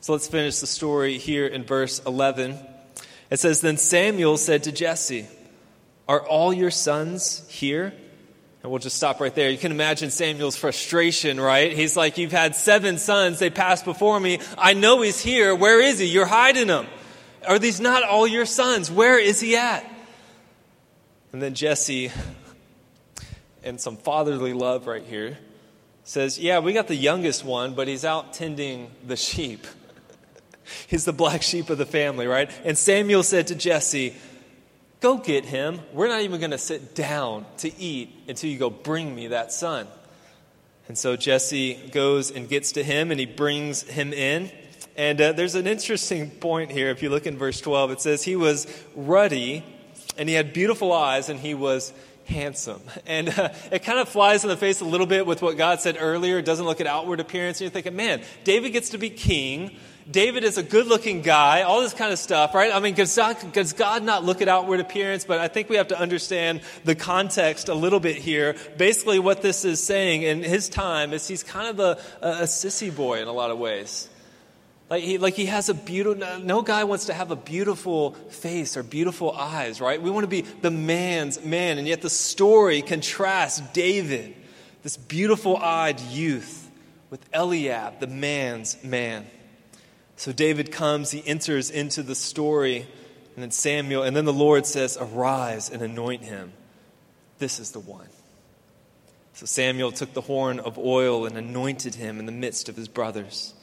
So 0.00 0.12
let's 0.12 0.26
finish 0.26 0.60
the 0.60 0.66
story 0.66 1.18
here 1.18 1.46
in 1.46 1.64
verse 1.64 2.00
11. 2.00 2.58
It 3.30 3.38
says 3.38 3.60
Then 3.60 3.76
Samuel 3.76 4.38
said 4.38 4.64
to 4.64 4.72
Jesse, 4.72 5.26
Are 6.08 6.26
all 6.26 6.54
your 6.54 6.70
sons 6.70 7.46
here? 7.50 7.92
And 8.62 8.72
we'll 8.72 8.80
just 8.80 8.96
stop 8.96 9.20
right 9.20 9.34
there. 9.34 9.50
You 9.50 9.58
can 9.58 9.70
imagine 9.70 10.10
Samuel's 10.10 10.56
frustration, 10.56 11.38
right? 11.38 11.72
He's 11.72 11.96
like, 11.96 12.16
You've 12.16 12.32
had 12.32 12.56
seven 12.56 12.96
sons, 12.96 13.40
they 13.40 13.50
passed 13.50 13.84
before 13.84 14.18
me. 14.18 14.40
I 14.56 14.72
know 14.72 15.02
he's 15.02 15.20
here. 15.20 15.54
Where 15.54 15.80
is 15.82 15.98
he? 15.98 16.06
You're 16.06 16.26
hiding 16.26 16.68
him. 16.68 16.86
Are 17.46 17.58
these 17.58 17.78
not 17.78 18.02
all 18.02 18.26
your 18.26 18.46
sons? 18.46 18.90
Where 18.90 19.18
is 19.18 19.38
he 19.38 19.56
at? 19.56 19.84
And 21.32 21.42
then 21.42 21.54
Jesse, 21.54 22.10
and 23.62 23.80
some 23.80 23.96
fatherly 23.96 24.54
love 24.54 24.86
right 24.86 25.04
here, 25.04 25.38
says, 26.04 26.38
Yeah, 26.38 26.60
we 26.60 26.72
got 26.72 26.88
the 26.88 26.96
youngest 26.96 27.44
one, 27.44 27.74
but 27.74 27.86
he's 27.86 28.04
out 28.04 28.32
tending 28.32 28.90
the 29.06 29.16
sheep. 29.16 29.66
he's 30.86 31.04
the 31.04 31.12
black 31.12 31.42
sheep 31.42 31.68
of 31.68 31.78
the 31.78 31.86
family, 31.86 32.26
right? 32.26 32.50
And 32.64 32.78
Samuel 32.78 33.22
said 33.22 33.48
to 33.48 33.54
Jesse, 33.54 34.14
Go 35.00 35.18
get 35.18 35.44
him. 35.44 35.80
We're 35.92 36.08
not 36.08 36.22
even 36.22 36.40
going 36.40 36.50
to 36.50 36.58
sit 36.58 36.94
down 36.94 37.46
to 37.58 37.78
eat 37.80 38.12
until 38.26 38.50
you 38.50 38.58
go 38.58 38.70
bring 38.70 39.14
me 39.14 39.28
that 39.28 39.52
son. 39.52 39.86
And 40.88 40.96
so 40.96 41.14
Jesse 41.14 41.74
goes 41.92 42.30
and 42.30 42.48
gets 42.48 42.72
to 42.72 42.82
him, 42.82 43.10
and 43.10 43.20
he 43.20 43.26
brings 43.26 43.82
him 43.82 44.12
in. 44.12 44.50
And 44.96 45.20
uh, 45.20 45.32
there's 45.32 45.54
an 45.54 45.66
interesting 45.66 46.30
point 46.30 46.72
here. 46.72 46.88
If 46.88 47.02
you 47.02 47.10
look 47.10 47.26
in 47.26 47.36
verse 47.36 47.60
12, 47.60 47.92
it 47.92 48.00
says, 48.00 48.24
He 48.24 48.34
was 48.34 48.66
ruddy 48.96 49.62
and 50.18 50.28
he 50.28 50.34
had 50.34 50.52
beautiful 50.52 50.92
eyes, 50.92 51.28
and 51.28 51.38
he 51.40 51.54
was 51.54 51.92
handsome. 52.28 52.82
And 53.06 53.30
uh, 53.30 53.48
it 53.72 53.84
kind 53.84 53.98
of 53.98 54.08
flies 54.08 54.44
in 54.44 54.50
the 54.50 54.56
face 54.56 54.82
a 54.82 54.84
little 54.84 55.06
bit 55.06 55.24
with 55.24 55.40
what 55.40 55.56
God 55.56 55.80
said 55.80 55.96
earlier. 55.98 56.38
It 56.38 56.44
doesn't 56.44 56.66
look 56.66 56.80
at 56.80 56.86
outward 56.86 57.20
appearance. 57.20 57.58
And 57.58 57.62
you're 57.62 57.70
thinking, 57.70 57.96
man, 57.96 58.20
David 58.44 58.70
gets 58.70 58.90
to 58.90 58.98
be 58.98 59.08
king. 59.08 59.74
David 60.10 60.44
is 60.44 60.58
a 60.58 60.62
good 60.62 60.86
looking 60.86 61.22
guy, 61.22 61.62
all 61.62 61.80
this 61.80 61.94
kind 61.94 62.12
of 62.12 62.18
stuff, 62.18 62.54
right? 62.54 62.74
I 62.74 62.80
mean, 62.80 62.94
does 62.94 63.14
God, 63.14 63.52
does 63.52 63.72
God 63.72 64.02
not 64.02 64.24
look 64.24 64.42
at 64.42 64.48
outward 64.48 64.80
appearance? 64.80 65.24
But 65.24 65.40
I 65.40 65.48
think 65.48 65.68
we 65.68 65.76
have 65.76 65.88
to 65.88 65.98
understand 65.98 66.60
the 66.84 66.94
context 66.94 67.68
a 67.68 67.74
little 67.74 68.00
bit 68.00 68.16
here. 68.16 68.56
Basically, 68.76 69.18
what 69.18 69.42
this 69.42 69.64
is 69.64 69.82
saying 69.82 70.22
in 70.22 70.42
his 70.42 70.68
time 70.68 71.12
is 71.12 71.26
he's 71.28 71.42
kind 71.42 71.68
of 71.68 71.80
a, 71.80 72.26
a, 72.26 72.42
a 72.42 72.44
sissy 72.44 72.94
boy 72.94 73.20
in 73.20 73.28
a 73.28 73.32
lot 73.32 73.50
of 73.50 73.58
ways. 73.58 74.08
Like 74.90 75.02
he, 75.02 75.18
like 75.18 75.34
he 75.34 75.46
has 75.46 75.68
a 75.68 75.74
beautiful, 75.74 76.40
no 76.40 76.62
guy 76.62 76.84
wants 76.84 77.06
to 77.06 77.12
have 77.12 77.30
a 77.30 77.36
beautiful 77.36 78.12
face 78.30 78.76
or 78.76 78.82
beautiful 78.82 79.32
eyes, 79.32 79.80
right? 79.80 80.00
We 80.00 80.10
want 80.10 80.24
to 80.24 80.28
be 80.28 80.42
the 80.42 80.70
man's 80.70 81.44
man. 81.44 81.78
And 81.78 81.86
yet 81.86 82.00
the 82.00 82.10
story 82.10 82.80
contrasts 82.80 83.60
David, 83.72 84.34
this 84.82 84.96
beautiful 84.96 85.56
eyed 85.58 86.00
youth, 86.00 86.70
with 87.10 87.24
Eliab, 87.32 88.00
the 88.00 88.06
man's 88.06 88.82
man. 88.84 89.26
So 90.16 90.32
David 90.32 90.72
comes, 90.72 91.10
he 91.10 91.26
enters 91.26 91.70
into 91.70 92.02
the 92.02 92.14
story, 92.14 92.86
and 93.34 93.42
then 93.42 93.50
Samuel, 93.50 94.02
and 94.02 94.16
then 94.16 94.24
the 94.24 94.32
Lord 94.32 94.66
says, 94.66 94.98
Arise 95.00 95.70
and 95.70 95.80
anoint 95.80 96.24
him. 96.24 96.52
This 97.38 97.60
is 97.60 97.70
the 97.70 97.80
one. 97.80 98.08
So 99.34 99.46
Samuel 99.46 99.92
took 99.92 100.12
the 100.12 100.20
horn 100.20 100.58
of 100.58 100.76
oil 100.76 101.24
and 101.24 101.36
anointed 101.36 101.94
him 101.94 102.18
in 102.18 102.26
the 102.26 102.32
midst 102.32 102.68
of 102.68 102.74
his 102.74 102.88
brothers. 102.88 103.54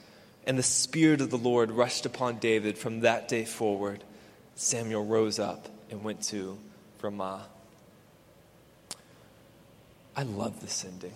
And 0.46 0.58
the 0.58 0.64
Spirit 0.64 1.22
of 1.22 1.32
the 1.32 1.38
Lord 1.38 1.72
rushed 1.72 2.06
upon 2.06 2.38
David 2.38 2.78
from 2.78 3.02
that 3.02 3.28
day 3.28 3.46
forward. 3.46 4.04
Samuel 4.56 5.06
rose 5.06 5.40
up 5.40 5.68
and 5.90 6.04
went 6.04 6.22
to 6.24 6.58
Ramah. 7.02 7.46
I 10.16 10.24
love 10.24 10.62
this 10.62 10.86
ending. 10.86 11.14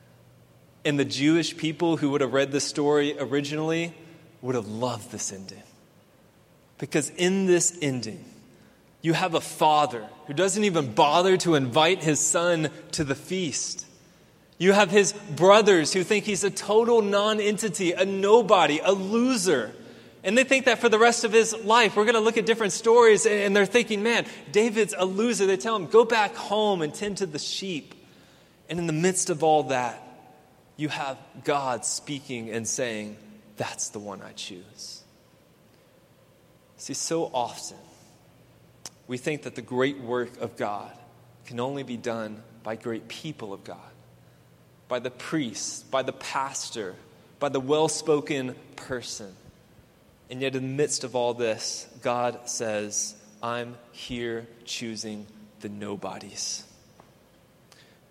and 0.84 0.98
the 0.98 1.04
Jewish 1.04 1.56
people 1.56 1.96
who 1.96 2.10
would 2.10 2.20
have 2.20 2.32
read 2.32 2.52
this 2.52 2.64
story 2.64 3.16
originally 3.18 3.94
would 4.42 4.54
have 4.54 4.68
loved 4.68 5.12
this 5.12 5.32
ending. 5.32 5.62
Because 6.78 7.10
in 7.10 7.46
this 7.46 7.76
ending, 7.82 8.24
you 9.02 9.12
have 9.12 9.34
a 9.34 9.40
father 9.40 10.06
who 10.26 10.34
doesn't 10.34 10.64
even 10.64 10.92
bother 10.92 11.36
to 11.38 11.54
invite 11.54 12.02
his 12.02 12.20
son 12.20 12.70
to 12.92 13.04
the 13.04 13.14
feast. 13.14 13.86
You 14.60 14.72
have 14.72 14.90
his 14.90 15.14
brothers 15.14 15.94
who 15.94 16.04
think 16.04 16.26
he's 16.26 16.44
a 16.44 16.50
total 16.50 17.00
nonentity, 17.00 17.92
a 17.92 18.04
nobody, 18.04 18.78
a 18.84 18.92
loser. 18.92 19.72
And 20.22 20.36
they 20.36 20.44
think 20.44 20.66
that 20.66 20.80
for 20.80 20.90
the 20.90 20.98
rest 20.98 21.24
of 21.24 21.32
his 21.32 21.56
life. 21.64 21.96
We're 21.96 22.04
going 22.04 22.14
to 22.14 22.20
look 22.20 22.36
at 22.36 22.44
different 22.44 22.74
stories, 22.74 23.24
and 23.24 23.56
they're 23.56 23.64
thinking, 23.64 24.02
man, 24.02 24.26
David's 24.52 24.94
a 24.96 25.06
loser. 25.06 25.46
They 25.46 25.56
tell 25.56 25.74
him, 25.74 25.86
go 25.86 26.04
back 26.04 26.34
home 26.34 26.82
and 26.82 26.92
tend 26.94 27.16
to 27.16 27.26
the 27.26 27.38
sheep. 27.38 27.94
And 28.68 28.78
in 28.78 28.86
the 28.86 28.92
midst 28.92 29.30
of 29.30 29.42
all 29.42 29.62
that, 29.64 30.06
you 30.76 30.90
have 30.90 31.16
God 31.42 31.86
speaking 31.86 32.50
and 32.50 32.68
saying, 32.68 33.16
that's 33.56 33.88
the 33.88 33.98
one 33.98 34.20
I 34.20 34.32
choose. 34.32 35.02
See, 36.76 36.92
so 36.92 37.30
often 37.32 37.78
we 39.06 39.16
think 39.16 39.44
that 39.44 39.54
the 39.54 39.62
great 39.62 40.00
work 40.00 40.38
of 40.38 40.58
God 40.58 40.92
can 41.46 41.60
only 41.60 41.82
be 41.82 41.96
done 41.96 42.42
by 42.62 42.76
great 42.76 43.08
people 43.08 43.54
of 43.54 43.64
God 43.64 43.78
by 44.90 44.98
the 44.98 45.10
priest, 45.10 45.90
by 45.90 46.02
the 46.02 46.12
pastor, 46.12 46.96
by 47.38 47.48
the 47.48 47.60
well 47.60 47.88
spoken 47.88 48.56
person. 48.76 49.32
And 50.28 50.42
yet, 50.42 50.54
in 50.54 50.62
the 50.62 50.68
midst 50.68 51.04
of 51.04 51.16
all 51.16 51.32
this, 51.32 51.88
God 52.02 52.48
says, 52.48 53.14
I'm 53.42 53.76
here 53.92 54.46
choosing 54.64 55.26
the 55.60 55.68
nobodies. 55.68 56.64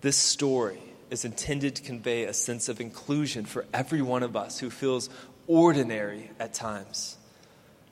This 0.00 0.16
story 0.16 0.80
is 1.10 1.24
intended 1.24 1.76
to 1.76 1.82
convey 1.82 2.24
a 2.24 2.32
sense 2.32 2.68
of 2.68 2.80
inclusion 2.80 3.44
for 3.44 3.66
every 3.72 4.00
one 4.00 4.22
of 4.22 4.34
us 4.36 4.58
who 4.58 4.70
feels 4.70 5.10
ordinary 5.46 6.30
at 6.38 6.54
times. 6.54 7.16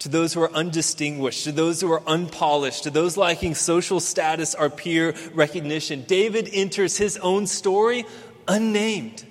To 0.01 0.09
those 0.09 0.33
who 0.33 0.43
are 0.43 0.53
undistinguished, 0.53 1.45
to 1.45 1.53
those 1.53 1.81
who 1.81 1.91
are 1.91 2.03
unpolished, 2.07 2.85
to 2.85 2.91
those 2.91 3.17
lacking 3.17 3.57
social 3.57 3.99
status 3.99 4.55
or 4.55 4.71
peer 4.71 5.15
recognition. 5.35 6.05
David 6.05 6.49
enters 6.53 6.97
his 6.97 7.17
own 7.19 7.49
story 7.49 8.07
unnamed. 8.49 9.25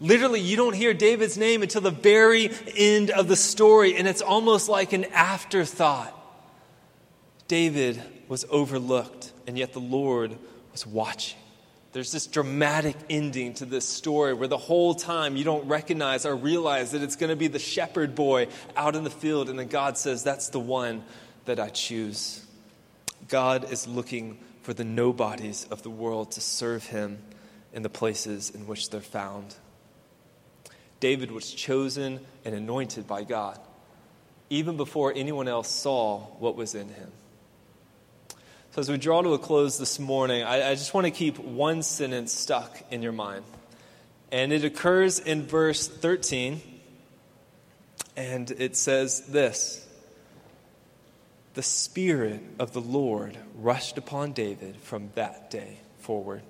Literally, 0.00 0.40
you 0.40 0.56
don't 0.56 0.74
hear 0.74 0.94
David's 0.94 1.36
name 1.36 1.62
until 1.62 1.80
the 1.80 1.90
very 1.90 2.50
end 2.76 3.10
of 3.10 3.26
the 3.26 3.34
story, 3.34 3.96
and 3.96 4.06
it's 4.06 4.22
almost 4.22 4.68
like 4.68 4.92
an 4.92 5.06
afterthought. 5.06 6.14
David 7.48 8.00
was 8.28 8.44
overlooked, 8.50 9.32
and 9.46 9.58
yet 9.58 9.72
the 9.72 9.80
Lord 9.80 10.36
was 10.70 10.86
watching. 10.86 11.38
There's 11.92 12.12
this 12.12 12.26
dramatic 12.26 12.94
ending 13.08 13.54
to 13.54 13.64
this 13.64 13.86
story 13.86 14.34
where 14.34 14.46
the 14.46 14.58
whole 14.58 14.94
time 14.94 15.36
you 15.36 15.42
don't 15.42 15.66
recognize 15.66 16.26
or 16.26 16.36
realize 16.36 16.92
that 16.92 17.02
it's 17.02 17.16
going 17.16 17.30
to 17.30 17.36
be 17.36 17.48
the 17.48 17.58
shepherd 17.58 18.14
boy 18.14 18.48
out 18.76 18.94
in 18.94 19.02
the 19.02 19.10
field, 19.10 19.48
and 19.48 19.58
then 19.58 19.68
God 19.68 19.96
says, 19.98 20.22
That's 20.22 20.50
the 20.50 20.60
one 20.60 21.02
that 21.46 21.58
I 21.58 21.70
choose. 21.70 22.44
God 23.26 23.72
is 23.72 23.88
looking 23.88 24.38
for 24.62 24.74
the 24.74 24.84
nobodies 24.84 25.66
of 25.70 25.82
the 25.82 25.90
world 25.90 26.32
to 26.32 26.40
serve 26.40 26.84
him 26.84 27.18
in 27.72 27.82
the 27.82 27.88
places 27.88 28.50
in 28.50 28.66
which 28.66 28.90
they're 28.90 29.00
found. 29.00 29.54
David 31.00 31.30
was 31.30 31.52
chosen 31.52 32.20
and 32.44 32.54
anointed 32.54 33.06
by 33.06 33.24
God 33.24 33.58
even 34.50 34.76
before 34.76 35.12
anyone 35.14 35.48
else 35.48 35.68
saw 35.68 36.20
what 36.38 36.56
was 36.56 36.74
in 36.74 36.88
him. 36.88 37.10
So, 38.72 38.80
as 38.80 38.90
we 38.90 38.96
draw 38.96 39.22
to 39.22 39.34
a 39.34 39.38
close 39.38 39.78
this 39.78 39.98
morning, 39.98 40.42
I, 40.42 40.70
I 40.70 40.74
just 40.74 40.94
want 40.94 41.06
to 41.06 41.10
keep 41.10 41.38
one 41.38 41.82
sentence 41.82 42.32
stuck 42.32 42.82
in 42.90 43.02
your 43.02 43.12
mind. 43.12 43.44
And 44.30 44.52
it 44.52 44.64
occurs 44.64 45.18
in 45.18 45.44
verse 45.44 45.88
13, 45.88 46.60
and 48.16 48.50
it 48.50 48.76
says 48.76 49.20
this 49.26 49.86
The 51.54 51.62
Spirit 51.62 52.42
of 52.58 52.72
the 52.72 52.80
Lord 52.80 53.36
rushed 53.54 53.98
upon 53.98 54.32
David 54.32 54.76
from 54.76 55.10
that 55.14 55.50
day 55.50 55.78
forward 55.98 56.42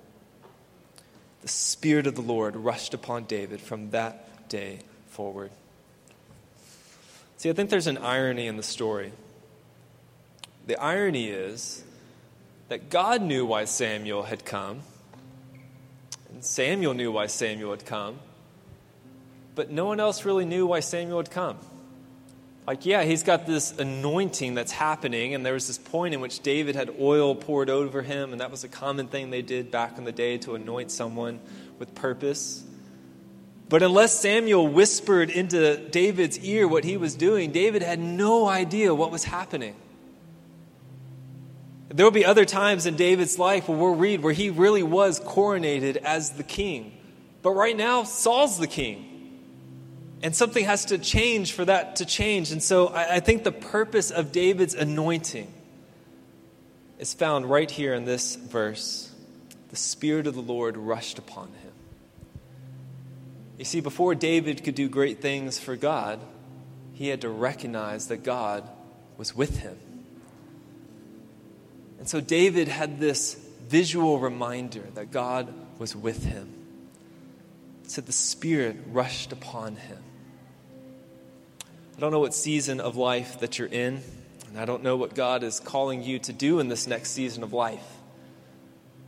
the 1.41 1.47
Spirit 1.47 2.07
of 2.07 2.15
the 2.15 2.21
Lord 2.21 2.55
rushed 2.55 2.93
upon 2.93 3.25
David 3.25 3.61
from 3.61 3.91
that 3.91 4.49
day 4.49 4.79
forward. 5.07 5.51
See, 7.37 7.49
I 7.49 7.53
think 7.53 7.69
there's 7.69 7.87
an 7.87 7.97
irony 7.97 8.47
in 8.47 8.57
the 8.57 8.63
story. 8.63 9.13
the 10.67 10.79
irony 10.79 11.29
is 11.29 11.83
that 12.67 12.89
God 12.91 13.21
knew 13.23 13.45
why 13.45 13.65
Samuel 13.65 14.23
had 14.23 14.45
come, 14.45 14.81
and 16.31 16.43
Samuel 16.45 16.93
knew 16.93 17.11
why 17.11 17.25
Samuel 17.25 17.71
had 17.71 17.85
come, 17.85 18.19
but 19.55 19.71
no 19.71 19.85
one 19.85 19.99
else 19.99 20.25
really 20.25 20.45
knew 20.45 20.67
why 20.67 20.79
Samuel 20.79 21.17
had 21.17 21.31
come. 21.31 21.57
Like, 22.69 22.85
yeah, 22.85 23.01
he's 23.01 23.23
got 23.23 23.47
this 23.47 23.79
anointing 23.79 24.53
that's 24.53 24.71
happening, 24.71 25.33
and 25.33 25.43
there 25.43 25.55
was 25.55 25.65
this 25.65 25.79
point 25.79 26.13
in 26.13 26.21
which 26.21 26.41
David 26.41 26.75
had 26.75 26.93
oil 26.99 27.33
poured 27.33 27.67
over 27.67 28.03
him, 28.03 28.31
and 28.31 28.41
that 28.41 28.51
was 28.51 28.63
a 28.63 28.67
common 28.67 29.07
thing 29.07 29.31
they 29.31 29.41
did 29.41 29.71
back 29.71 29.97
in 29.97 30.03
the 30.03 30.11
day 30.11 30.37
to 30.37 30.53
anoint 30.53 30.91
someone 30.91 31.39
with 31.79 31.95
purpose. 31.95 32.63
But 33.69 33.81
unless 33.81 34.19
Samuel 34.19 34.67
whispered 34.67 35.31
into 35.31 35.77
David's 35.89 36.37
ear 36.41 36.67
what 36.67 36.83
he 36.83 36.95
was 36.95 37.15
doing, 37.15 37.51
David 37.51 37.81
had 37.81 37.97
no 37.97 38.47
idea 38.47 38.93
what 38.93 39.09
was 39.09 39.23
happening. 39.23 39.73
There 41.87 42.05
will 42.05 42.11
be 42.11 42.23
other 42.23 42.45
times 42.45 42.85
in 42.85 42.95
David's 42.95 43.39
life 43.39 43.67
where 43.67 43.79
we'll 43.79 43.95
read 43.95 44.21
where 44.21 44.31
he 44.31 44.51
really 44.51 44.83
was 44.83 45.19
coronated 45.19 45.95
as 45.95 46.33
the 46.33 46.43
king. 46.43 46.95
But 47.41 47.53
right 47.53 47.75
now, 47.75 48.03
Saul's 48.03 48.59
the 48.59 48.67
king. 48.67 49.08
And 50.21 50.35
something 50.35 50.65
has 50.65 50.85
to 50.85 50.97
change 50.97 51.53
for 51.53 51.63
that 51.65 51.97
to 51.97 52.05
change. 52.05 52.51
And 52.51 52.61
so 52.61 52.87
I, 52.87 53.15
I 53.15 53.19
think 53.19 53.43
the 53.43 53.51
purpose 53.51 54.11
of 54.11 54.31
David's 54.31 54.73
anointing 54.73 55.51
is 56.99 57.13
found 57.13 57.49
right 57.49 57.71
here 57.71 57.93
in 57.93 58.05
this 58.05 58.35
verse. 58.35 59.13
The 59.69 59.77
Spirit 59.77 60.27
of 60.27 60.35
the 60.35 60.41
Lord 60.41 60.75
rushed 60.75 61.17
upon 61.19 61.47
him. 61.47 61.71
You 63.57 63.65
see, 63.65 63.79
before 63.81 64.15
David 64.15 64.63
could 64.63 64.75
do 64.75 64.89
great 64.89 65.21
things 65.21 65.59
for 65.59 65.75
God, 65.75 66.19
he 66.93 67.07
had 67.07 67.21
to 67.21 67.29
recognize 67.29 68.07
that 68.07 68.23
God 68.23 68.67
was 69.17 69.35
with 69.35 69.59
him. 69.59 69.77
And 71.97 72.09
so 72.09 72.19
David 72.21 72.67
had 72.67 72.99
this 72.99 73.35
visual 73.67 74.19
reminder 74.19 74.83
that 74.95 75.11
God 75.11 75.53
was 75.77 75.95
with 75.95 76.25
him. 76.25 76.53
So 77.83 78.01
the 78.01 78.11
Spirit 78.11 78.77
rushed 78.87 79.31
upon 79.31 79.75
him. 79.75 79.97
I 81.99 82.01
don't 82.01 82.11
know 82.11 82.21
what 82.21 82.33
season 82.33 82.79
of 82.79 82.95
life 82.95 83.41
that 83.41 83.59
you're 83.59 83.67
in, 83.67 84.01
and 84.47 84.57
I 84.57 84.63
don't 84.63 84.83
know 84.83 84.95
what 84.95 85.15
God 85.15 85.43
is 85.43 85.59
calling 85.59 86.01
you 86.01 86.17
to 86.19 86.31
do 86.31 86.61
in 86.61 86.69
this 86.69 86.87
next 86.87 87.11
season 87.11 87.43
of 87.43 87.51
life. 87.51 87.83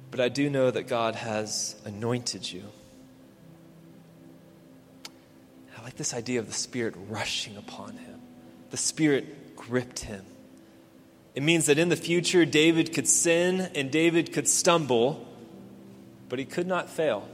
But 0.09 0.19
I 0.19 0.27
do 0.27 0.49
know 0.49 0.69
that 0.69 0.89
God 0.89 1.15
has 1.15 1.77
anointed 1.85 2.51
you. 2.51 2.65
I 5.77 5.83
like 5.83 5.95
this 5.95 6.13
idea 6.13 6.41
of 6.41 6.47
the 6.47 6.53
Spirit 6.53 6.95
rushing 7.07 7.55
upon 7.55 7.95
him. 7.95 8.19
The 8.71 8.77
Spirit 8.77 9.55
gripped 9.55 9.99
him. 9.99 10.25
It 11.33 11.43
means 11.43 11.67
that 11.67 11.79
in 11.79 11.87
the 11.87 11.95
future, 11.95 12.43
David 12.43 12.93
could 12.93 13.07
sin 13.07 13.71
and 13.73 13.89
David 13.89 14.33
could 14.33 14.49
stumble, 14.49 15.25
but 16.27 16.39
he 16.39 16.45
could 16.45 16.67
not 16.67 16.89
fail. 16.89 17.25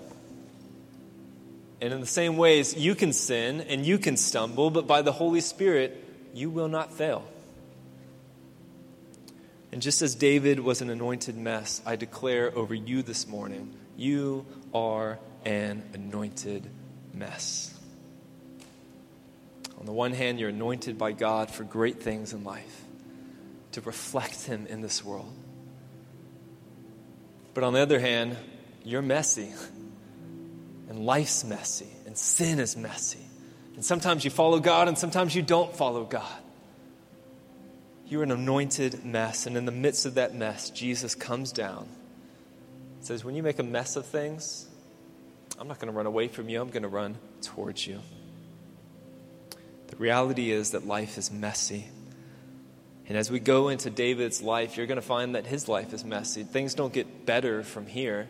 And 1.80 1.94
in 1.94 2.00
the 2.00 2.08
same 2.08 2.38
ways, 2.38 2.76
you 2.76 2.96
can 2.96 3.14
sin 3.14 3.62
and 3.62 3.86
you 3.86 3.98
can 3.98 4.18
stumble, 4.18 4.72
but 4.72 4.88
by 4.88 5.02
the 5.02 5.12
Holy 5.12 5.42
Spirit, 5.42 6.04
you 6.34 6.50
will 6.50 6.68
not 6.68 6.94
fail. 6.94 7.24
And 9.72 9.82
just 9.82 10.02
as 10.02 10.16
David 10.16 10.60
was 10.60 10.82
an 10.82 10.90
anointed 10.90 11.38
mess, 11.38 11.82
I 11.86 11.96
declare 11.96 12.56
over 12.58 12.74
you 12.74 13.04
this 13.04 13.28
morning, 13.28 13.76
you 13.96 14.46
are 14.74 15.20
an 15.46 15.84
anointed 15.94 16.68
mess. 17.14 17.78
On 19.80 19.86
the 19.86 19.92
one 19.92 20.14
hand, 20.14 20.40
you're 20.40 20.50
anointed 20.50 20.98
by 20.98 21.12
God 21.12 21.52
for 21.52 21.64
great 21.64 22.02
things 22.02 22.34
in 22.34 22.44
life, 22.44 22.84
to 23.74 23.82
reflect 23.82 24.46
Him 24.46 24.66
in 24.68 24.82
this 24.82 25.04
world. 25.04 25.32
But 27.54 27.64
on 27.64 27.74
the 27.74 27.80
other 27.80 28.00
hand, 28.00 28.36
you're 28.84 29.04
messy. 29.04 29.54
And 30.98 31.06
life's 31.06 31.44
messy, 31.44 31.90
and 32.08 32.18
sin 32.18 32.60
is 32.60 32.76
messy. 32.76 33.20
And 33.76 33.86
sometimes 33.86 34.26
you 34.26 34.32
follow 34.32 34.60
God, 34.60 34.88
and 34.88 34.98
sometimes 34.98 35.36
you 35.36 35.44
don't 35.44 35.76
follow 35.76 36.06
God. 36.06 36.40
You're 38.08 38.24
an 38.24 38.32
anointed 38.32 39.06
mess, 39.06 39.46
and 39.46 39.56
in 39.56 39.66
the 39.66 39.72
midst 39.72 40.08
of 40.08 40.16
that 40.16 40.34
mess, 40.34 40.72
Jesus 40.72 41.14
comes 41.14 41.52
down. 41.52 41.88
Says, 43.02 43.24
When 43.24 43.36
you 43.36 43.44
make 43.44 43.60
a 43.60 43.64
mess 43.64 43.96
of 43.96 44.08
things, 44.08 44.68
I'm 45.60 45.68
not 45.68 45.78
going 45.78 45.94
to 45.94 45.96
run 45.96 46.08
away 46.08 46.30
from 46.30 46.50
you, 46.50 46.60
I'm 46.60 46.72
going 46.72 46.82
to 46.82 46.90
run 46.90 47.20
towards 47.44 47.86
you. 47.86 48.00
The 49.90 49.98
reality 49.98 50.50
is 50.50 50.72
that 50.72 50.88
life 50.88 51.20
is 51.20 51.30
messy. 51.30 51.86
And 53.08 53.16
as 53.16 53.30
we 53.30 53.40
go 53.40 53.70
into 53.70 53.92
David's 53.92 54.42
life, 54.42 54.78
you're 54.78 54.88
going 54.88 54.96
to 54.96 55.04
find 55.04 55.36
that 55.36 55.46
his 55.46 55.68
life 55.68 55.94
is 55.94 56.04
messy. 56.04 56.44
Things 56.44 56.74
don't 56.74 56.92
get 56.92 57.28
better 57.28 57.62
from 57.62 57.86
here. 57.86 58.30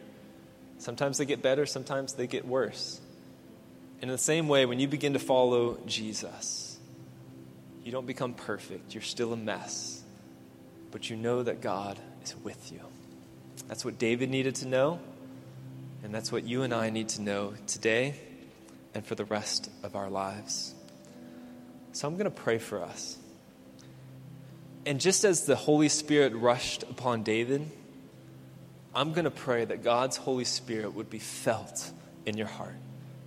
Sometimes 0.79 1.17
they 1.17 1.25
get 1.25 1.41
better, 1.41 1.65
sometimes 1.65 2.13
they 2.13 2.27
get 2.27 2.45
worse. 2.45 3.01
And 4.01 4.09
in 4.09 4.09
the 4.09 4.17
same 4.17 4.47
way, 4.47 4.65
when 4.65 4.79
you 4.79 4.87
begin 4.87 5.13
to 5.13 5.19
follow 5.19 5.79
Jesus, 5.85 6.77
you 7.83 7.91
don't 7.91 8.05
become 8.05 8.33
perfect. 8.33 8.93
You're 8.93 9.01
still 9.01 9.33
a 9.33 9.37
mess. 9.37 10.03
But 10.91 11.09
you 11.09 11.15
know 11.15 11.43
that 11.43 11.61
God 11.61 11.97
is 12.23 12.35
with 12.43 12.71
you. 12.71 12.81
That's 13.67 13.83
what 13.83 13.97
David 13.97 14.29
needed 14.29 14.55
to 14.55 14.67
know. 14.67 14.99
And 16.03 16.13
that's 16.13 16.31
what 16.31 16.43
you 16.43 16.63
and 16.63 16.73
I 16.73 16.89
need 16.89 17.09
to 17.09 17.21
know 17.21 17.53
today 17.65 18.15
and 18.93 19.05
for 19.05 19.15
the 19.15 19.25
rest 19.25 19.69
of 19.83 19.95
our 19.95 20.09
lives. 20.09 20.73
So 21.91 22.07
I'm 22.07 22.13
going 22.13 22.25
to 22.25 22.31
pray 22.31 22.59
for 22.59 22.83
us. 22.83 23.17
And 24.85 25.01
just 25.01 25.23
as 25.23 25.45
the 25.45 25.55
Holy 25.55 25.89
Spirit 25.89 26.35
rushed 26.35 26.83
upon 26.83 27.23
David, 27.23 27.69
I'm 28.97 29.13
going 29.13 29.25
to 29.25 29.31
pray 29.31 29.63
that 29.63 29.83
God's 29.83 30.17
Holy 30.17 30.43
Spirit 30.43 30.95
would 30.95 31.07
be 31.07 31.19
felt 31.19 31.91
in 32.25 32.35
your 32.35 32.47
heart. 32.47 32.73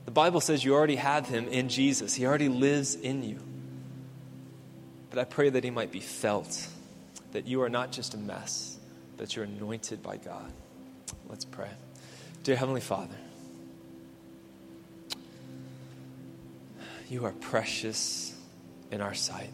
The 0.05 0.11
Bible 0.11 0.41
says 0.41 0.65
you 0.65 0.75
already 0.75 0.97
have 0.97 1.29
him 1.29 1.47
in 1.47 1.69
Jesus, 1.69 2.13
he 2.13 2.27
already 2.27 2.49
lives 2.49 2.97
in 2.97 3.23
you. 3.23 3.39
But 5.11 5.21
I 5.21 5.25
pray 5.25 5.49
that 5.49 5.63
he 5.63 5.71
might 5.71 5.93
be 5.93 6.01
felt, 6.01 6.67
that 7.31 7.47
you 7.47 7.63
are 7.63 7.69
not 7.69 7.93
just 7.93 8.15
a 8.15 8.17
mess, 8.17 8.79
that 9.17 9.37
you're 9.37 9.45
anointed 9.45 10.03
by 10.03 10.17
God. 10.17 10.53
Let's 11.29 11.45
pray. 11.45 11.71
Dear 12.43 12.57
Heavenly 12.57 12.81
Father, 12.81 13.15
you 17.09 17.25
are 17.27 17.33
precious 17.33 18.37
in 18.91 19.01
our 19.01 19.15
sight. 19.15 19.51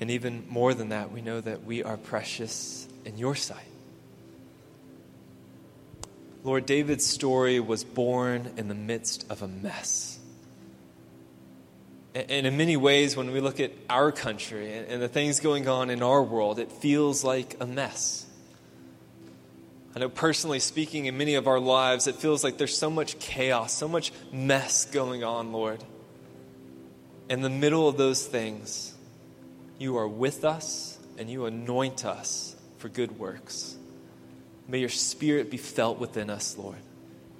And 0.00 0.10
even 0.10 0.44
more 0.50 0.74
than 0.74 0.90
that, 0.90 1.10
we 1.10 1.22
know 1.22 1.40
that 1.40 1.64
we 1.64 1.82
are 1.82 1.96
precious 1.96 2.88
in 3.04 3.18
your 3.18 3.34
sight. 3.34 3.58
Lord, 6.42 6.66
David's 6.66 7.06
story 7.06 7.58
was 7.58 7.84
born 7.84 8.52
in 8.58 8.68
the 8.68 8.74
midst 8.74 9.24
of 9.30 9.42
a 9.42 9.48
mess. 9.48 10.18
And 12.14 12.46
in 12.46 12.56
many 12.56 12.76
ways, 12.76 13.16
when 13.16 13.32
we 13.32 13.40
look 13.40 13.58
at 13.60 13.72
our 13.90 14.12
country 14.12 14.72
and 14.72 15.02
the 15.02 15.08
things 15.08 15.40
going 15.40 15.66
on 15.66 15.90
in 15.90 16.02
our 16.02 16.22
world, 16.22 16.58
it 16.58 16.70
feels 16.70 17.24
like 17.24 17.56
a 17.60 17.66
mess. 17.66 18.26
I 19.96 20.00
know 20.00 20.08
personally 20.08 20.58
speaking, 20.58 21.06
in 21.06 21.16
many 21.16 21.34
of 21.34 21.48
our 21.48 21.58
lives, 21.58 22.06
it 22.06 22.16
feels 22.16 22.44
like 22.44 22.58
there's 22.58 22.76
so 22.76 22.90
much 22.90 23.18
chaos, 23.18 23.72
so 23.72 23.88
much 23.88 24.12
mess 24.32 24.84
going 24.84 25.24
on, 25.24 25.52
Lord. 25.52 25.82
In 27.30 27.40
the 27.40 27.50
middle 27.50 27.88
of 27.88 27.96
those 27.96 28.26
things, 28.26 28.92
you 29.78 29.96
are 29.96 30.06
with 30.06 30.44
us 30.44 30.98
and 31.16 31.30
you 31.30 31.46
anoint 31.46 32.04
us 32.04 32.53
for 32.84 32.90
good 32.90 33.18
works. 33.18 33.78
May 34.68 34.80
your 34.80 34.90
spirit 34.90 35.50
be 35.50 35.56
felt 35.56 35.98
within 35.98 36.28
us, 36.28 36.58
Lord. 36.58 36.76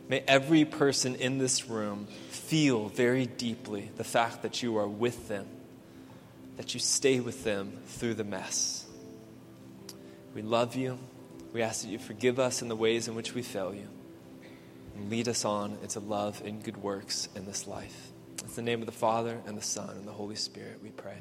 May 0.08 0.20
every 0.20 0.64
person 0.64 1.16
in 1.16 1.36
this 1.36 1.68
room 1.68 2.06
feel 2.30 2.88
very 2.88 3.26
deeply 3.26 3.90
the 3.98 4.04
fact 4.04 4.40
that 4.40 4.62
you 4.62 4.78
are 4.78 4.88
with 4.88 5.28
them, 5.28 5.46
that 6.56 6.72
you 6.72 6.80
stay 6.80 7.20
with 7.20 7.44
them 7.44 7.76
through 7.88 8.14
the 8.14 8.24
mess. 8.24 8.86
We 10.34 10.40
love 10.40 10.76
you. 10.76 10.98
We 11.52 11.60
ask 11.60 11.82
that 11.82 11.88
you 11.88 11.98
forgive 11.98 12.38
us 12.38 12.62
in 12.62 12.68
the 12.68 12.76
ways 12.76 13.06
in 13.06 13.14
which 13.14 13.34
we 13.34 13.42
fail 13.42 13.74
you 13.74 13.88
and 14.96 15.10
lead 15.10 15.28
us 15.28 15.44
on 15.44 15.76
into 15.82 16.00
love 16.00 16.40
and 16.42 16.64
good 16.64 16.78
works 16.78 17.28
in 17.36 17.44
this 17.44 17.66
life. 17.66 18.12
In 18.42 18.54
the 18.54 18.62
name 18.62 18.80
of 18.80 18.86
the 18.86 18.92
Father, 18.92 19.42
and 19.46 19.58
the 19.58 19.62
Son, 19.62 19.90
and 19.90 20.08
the 20.08 20.12
Holy 20.12 20.36
Spirit, 20.36 20.80
we 20.82 20.88
pray. 20.88 21.18